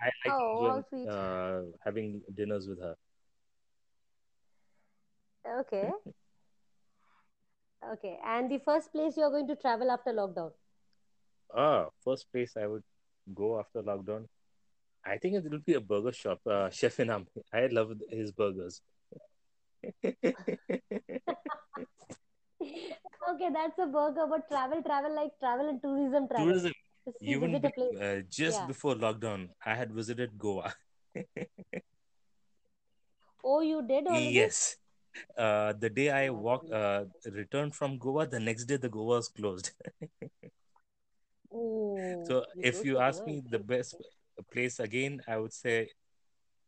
[0.00, 2.96] I like oh, enjoying, uh, having dinners with her.
[5.60, 5.90] Okay.
[7.92, 8.18] okay.
[8.24, 10.52] And the first place you're going to travel after lockdown?
[11.54, 12.82] Ah, first place I would
[13.34, 14.26] go after lockdown.
[15.06, 17.26] I think it will be a burger shop, uh, Chef Inam.
[17.52, 18.80] I love his burgers.
[20.04, 20.16] okay,
[23.52, 26.46] that's a burger, but travel, travel like travel and tourism travel.
[26.46, 26.72] Tourism.
[27.20, 28.66] Even uh, just yeah.
[28.66, 30.74] before lockdown, I had visited Goa.
[33.44, 34.32] oh, you did already?
[34.32, 34.78] Yes.
[35.36, 39.28] Uh, the day I walked, uh, returned from Goa, the next day the Goa was
[39.28, 39.72] closed.
[41.52, 43.96] oh, so if you ask me the best
[44.42, 45.90] place again, I would say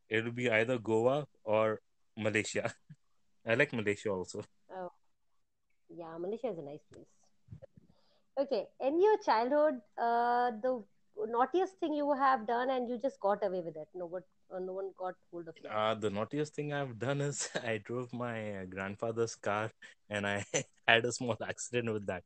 [0.08, 1.80] it would be either Goa or
[2.16, 2.72] Malaysia.
[3.46, 4.42] I like Malaysia also.
[4.70, 4.90] Oh,
[5.88, 7.06] yeah, Malaysia is a nice place.
[8.38, 10.82] Okay, in your childhood, uh, the
[11.16, 13.88] naughtiest thing you have done and you just got away with it.
[13.94, 14.22] No one,
[14.54, 15.70] uh, no one got hold of you.
[15.70, 19.70] Uh, the naughtiest thing I've done is I drove my grandfather's car
[20.10, 20.44] and I
[20.86, 22.24] had a small accident with that.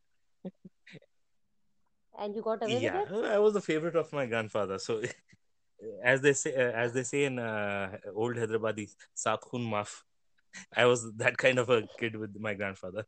[2.21, 3.25] And you got away yeah, with it?
[3.33, 4.79] I was the favorite of my grandfather.
[4.79, 5.03] So
[6.05, 10.03] as they say, uh, as they say in uh, old Hyderabadi, Sat Khun Maaf.
[10.77, 13.07] I was that kind of a kid with my grandfather.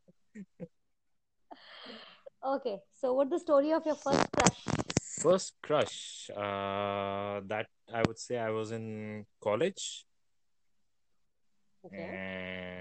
[2.45, 4.59] okay, so what's the story of your first crush?
[5.19, 10.05] First crush, uh, that I would say I was in college,
[11.85, 12.19] Okay.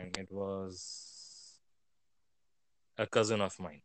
[0.04, 1.58] and it was
[2.96, 3.82] a cousin of mine.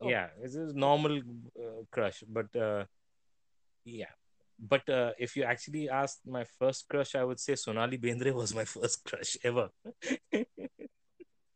[0.00, 0.08] Oh.
[0.08, 2.84] Yeah, it's a normal uh, crush, but uh,
[3.84, 4.12] yeah.
[4.58, 8.54] But uh, if you actually ask my first crush, I would say Sonali Bendre was
[8.54, 9.70] my first crush ever.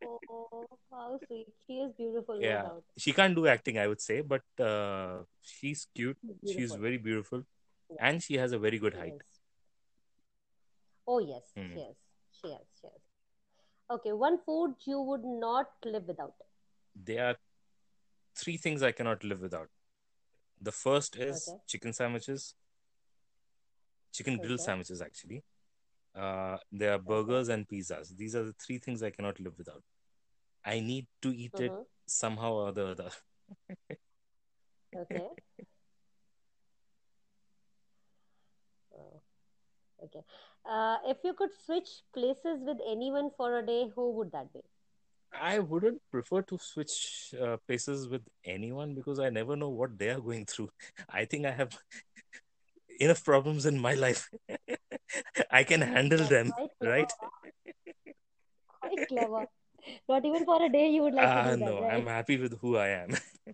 [0.04, 1.46] Oh, how sweet.
[1.66, 2.84] She is beautiful, yeah, doubt.
[2.96, 6.16] she can't do acting, I would say, but uh, she's cute.
[6.44, 6.78] She's Beautiful.
[6.78, 7.42] very beautiful,
[7.90, 7.96] Yeah.
[8.08, 9.12] and she has a very good height.
[9.16, 9.40] Yes.
[11.06, 11.96] Oh, yes, she is.
[12.40, 12.66] She is.
[12.80, 13.02] She is.
[13.90, 16.34] Okay, one food you would not live without.
[16.94, 17.36] There are
[18.40, 19.68] three things I cannot live without.
[20.60, 21.58] The first is Okay.
[21.66, 22.54] chicken sandwiches,
[24.12, 24.62] chicken grilled Okay.
[24.62, 25.42] sandwiches, actually.
[26.14, 28.16] Uh, there are burgers and pizzas.
[28.16, 29.82] These are the three things I cannot live without.
[30.64, 31.86] I need to eat it Mhm.
[32.06, 33.10] somehow or the other.
[34.96, 35.28] Okay.
[38.96, 39.20] Oh,
[40.04, 40.22] okay.
[40.64, 44.62] Uh, if you could switch places with anyone for a day, who would that be?
[45.32, 50.10] I wouldn't prefer to switch uh, places with anyone because I never know what they
[50.10, 50.70] are going through.
[51.08, 51.76] I think I have
[52.98, 54.28] enough problems in my life.
[55.50, 56.52] I can handle That's them,
[56.82, 57.12] right?
[58.80, 59.46] Quite clever.
[60.08, 61.92] Not even for a day you would like to Ah, do that, no, right?
[61.94, 63.10] I'm happy with who I am.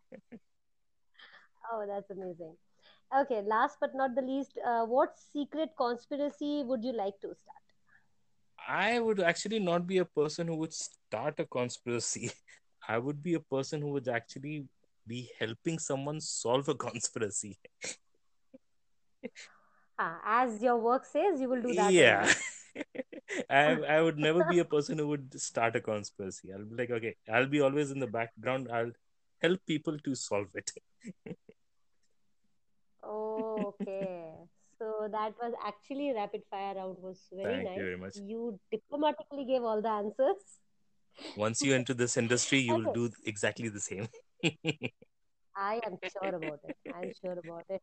[1.72, 2.56] Oh, that's amazing.
[3.20, 7.62] Okay, last but not the least, uh, what secret conspiracy would you like to start?
[8.68, 10.72] I would actually not be a person who would
[11.08, 12.30] start a conspiracy.
[12.88, 14.66] I would be a person who would actually
[15.06, 17.58] be helping someone solve a conspiracy.
[19.98, 22.32] Ah, as your work says, you will do that Yeah.
[23.50, 23.64] I
[23.96, 26.52] I would never be a person who would start a conspiracy.
[26.52, 28.68] I'll be like, okay, I'll be always in the background.
[28.72, 28.92] I'll
[29.42, 30.70] help people to solve it.
[33.02, 34.32] Oh, okay.
[34.78, 37.82] So that was actually rapid fire round was very Thank you nice.
[37.84, 38.16] very much.
[38.16, 40.42] You diplomatically gave all the answers.
[41.36, 44.08] Once you enter this industry, you will do exactly the same.
[45.56, 46.76] I am sure about it.
[46.94, 47.82] I'm sure about it.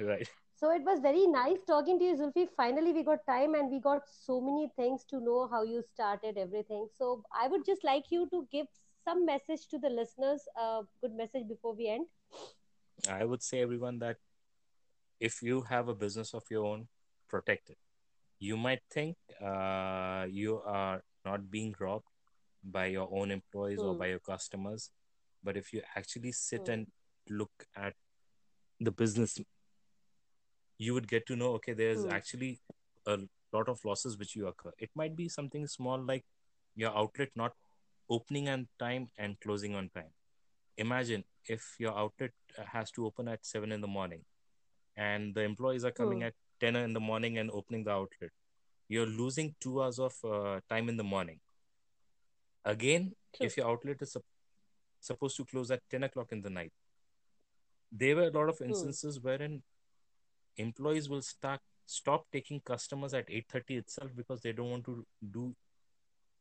[0.00, 0.28] Right.
[0.54, 2.46] So it was very nice talking to you, Zulfi.
[2.56, 6.38] Finally, we got time and we got so many things to know how you started
[6.38, 6.86] everything.
[6.96, 8.68] So I would just like you to give
[9.04, 12.06] some message to the listeners, a good message before we end.
[13.08, 14.18] I would say everyone that
[15.18, 16.86] if you have a business of your own,
[17.28, 17.78] protect it.
[18.38, 22.06] You might think uh, you are not being robbed
[22.64, 23.98] by your own employees or Hmm.
[23.98, 24.90] by your customers,
[25.42, 26.72] but if you actually sit Hmm.
[26.72, 26.86] and
[27.28, 27.94] look at
[28.80, 29.38] the business,
[30.78, 32.10] you would get to know okay, there's Hmm.
[32.10, 32.60] actually
[33.06, 33.18] a
[33.52, 34.72] lot of losses which you occur.
[34.78, 36.24] It might be something small like
[36.74, 37.52] your outlet not
[38.08, 40.12] opening on time and closing on time.
[40.78, 42.32] Imagine if your outlet
[42.72, 44.24] has to open at 7 in the morning
[44.96, 46.28] and the employees are coming Hmm.
[46.28, 48.30] at 10 in the morning and opening the outlet.
[48.88, 51.40] You're losing two hours of uh, time in the morning.
[52.64, 54.24] Again, if your outlet is sup-
[55.00, 56.72] supposed to close at 10 o'clock in the night,
[57.90, 59.62] there were a lot of instances wherein
[60.56, 65.54] employees will start stop taking customers at 8.30 itself because they don't want to do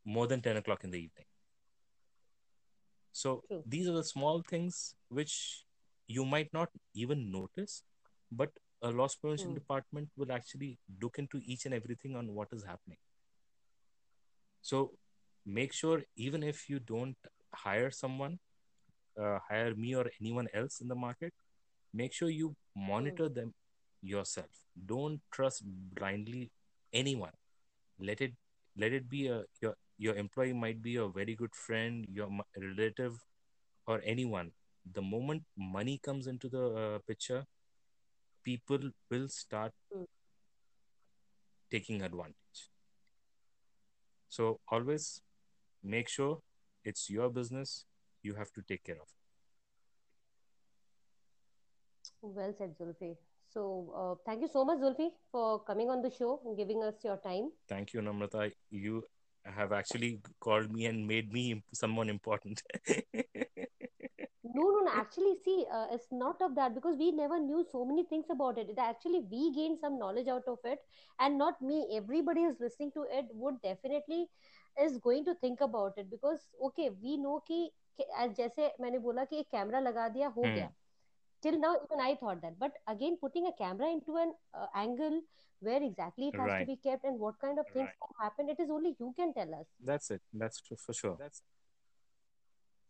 [0.06, 1.26] more than 10 o'clock in the evening
[3.12, 3.64] so True.
[3.66, 5.66] these are the small things which
[6.08, 7.84] you might not even notice
[8.32, 8.52] but
[8.82, 9.56] a loss prevention Hmm.
[9.56, 12.98] department will actually look into each and everything on what is happening
[14.62, 14.94] so
[15.46, 17.16] make sure even if you don't
[17.54, 18.40] hire someone
[19.22, 21.34] uh, hire me or anyone else in the market
[21.94, 23.54] make sure you monitor them
[24.02, 24.50] yourself.
[24.86, 26.52] Don't trust blindly
[26.94, 27.32] anyone.
[28.00, 28.34] Let it
[28.78, 33.18] let it be a your your employee might be a very good friend your relative
[33.88, 34.52] or anyone.
[34.94, 37.46] The moment money comes into the uh, picture
[38.44, 40.04] people will start Hmm.
[41.72, 42.70] taking advantage.
[44.30, 45.22] So always
[45.84, 46.40] make sure
[46.84, 47.86] it's your business
[48.24, 49.10] you have to take care of
[52.22, 53.18] Well said, Zulfi.
[53.50, 56.96] So uh, thank you so much, Zulfi, for coming on the show and giving us
[57.04, 57.52] your time.
[57.68, 59.04] thank you namrata you
[59.58, 60.10] have actually
[60.40, 62.62] called me and made me someone important
[64.44, 64.92] No, no, no.
[64.94, 68.58] Actually, see, uh, it's not of that because we never knew so many things about
[68.58, 68.70] it.
[68.70, 70.80] It actually we gained some knowledge out of it,
[71.20, 71.78] and not me.
[71.96, 74.28] Everybody who's listening to it would definitely
[74.85, 77.61] is going to think about it because okay, we know कि
[78.01, 80.55] कि- as जैसे मैंने बोला कि एक camera लगा दिया हो Hmm.
[80.59, 80.73] गया
[81.45, 84.31] till now even i thought that but again putting a camera into an
[84.61, 85.17] uh, angle
[85.67, 86.61] where exactly it has Right.
[86.63, 87.99] to be kept and what kind of things Right.
[88.05, 90.23] can happen it is only you can tell us That's it.
[90.45, 91.17] That's true for sure.
[91.21, 91.43] That's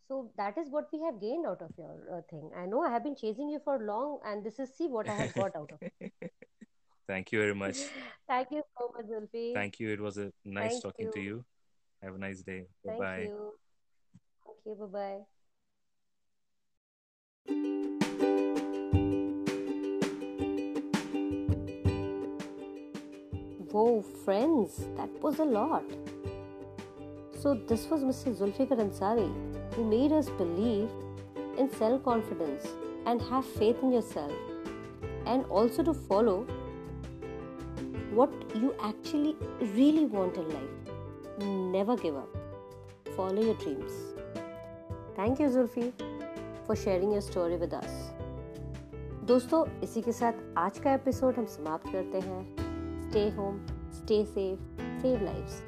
[0.08, 2.90] so that is what we have gained out of your uh, thing i know i
[2.90, 5.72] have been chasing you for long and this is see what i have got out
[5.78, 6.12] of it
[7.08, 7.78] Thank you very much.
[8.28, 9.90] thank you so much zulfi Thank you.
[9.96, 11.44] It was a nice Thank talking to you.
[12.01, 12.07] you.
[12.07, 12.65] Have a nice day.
[12.85, 13.21] Bye thank bye.
[13.21, 13.53] you
[14.45, 15.19] thank you bye bye
[23.71, 25.85] Whoa, friends, that was a lot.
[27.39, 28.35] So, this was Mr.
[28.35, 29.31] Zulfikar Ansari
[29.73, 30.89] who made us believe
[31.57, 32.67] in self confidence
[33.05, 34.33] and have faith in yourself,
[35.25, 36.45] and also to follow
[38.13, 40.80] what you actually really want in life.
[41.39, 42.37] Never give up.
[43.15, 43.91] Follow your dreams.
[45.15, 45.93] Thank you, Zulfi,
[46.65, 48.11] for sharing your story with us.
[49.25, 53.59] दोस्तों इसी के साथ आज का episode हम समाप्त करते हैं stay home
[53.93, 55.61] stay safe save lives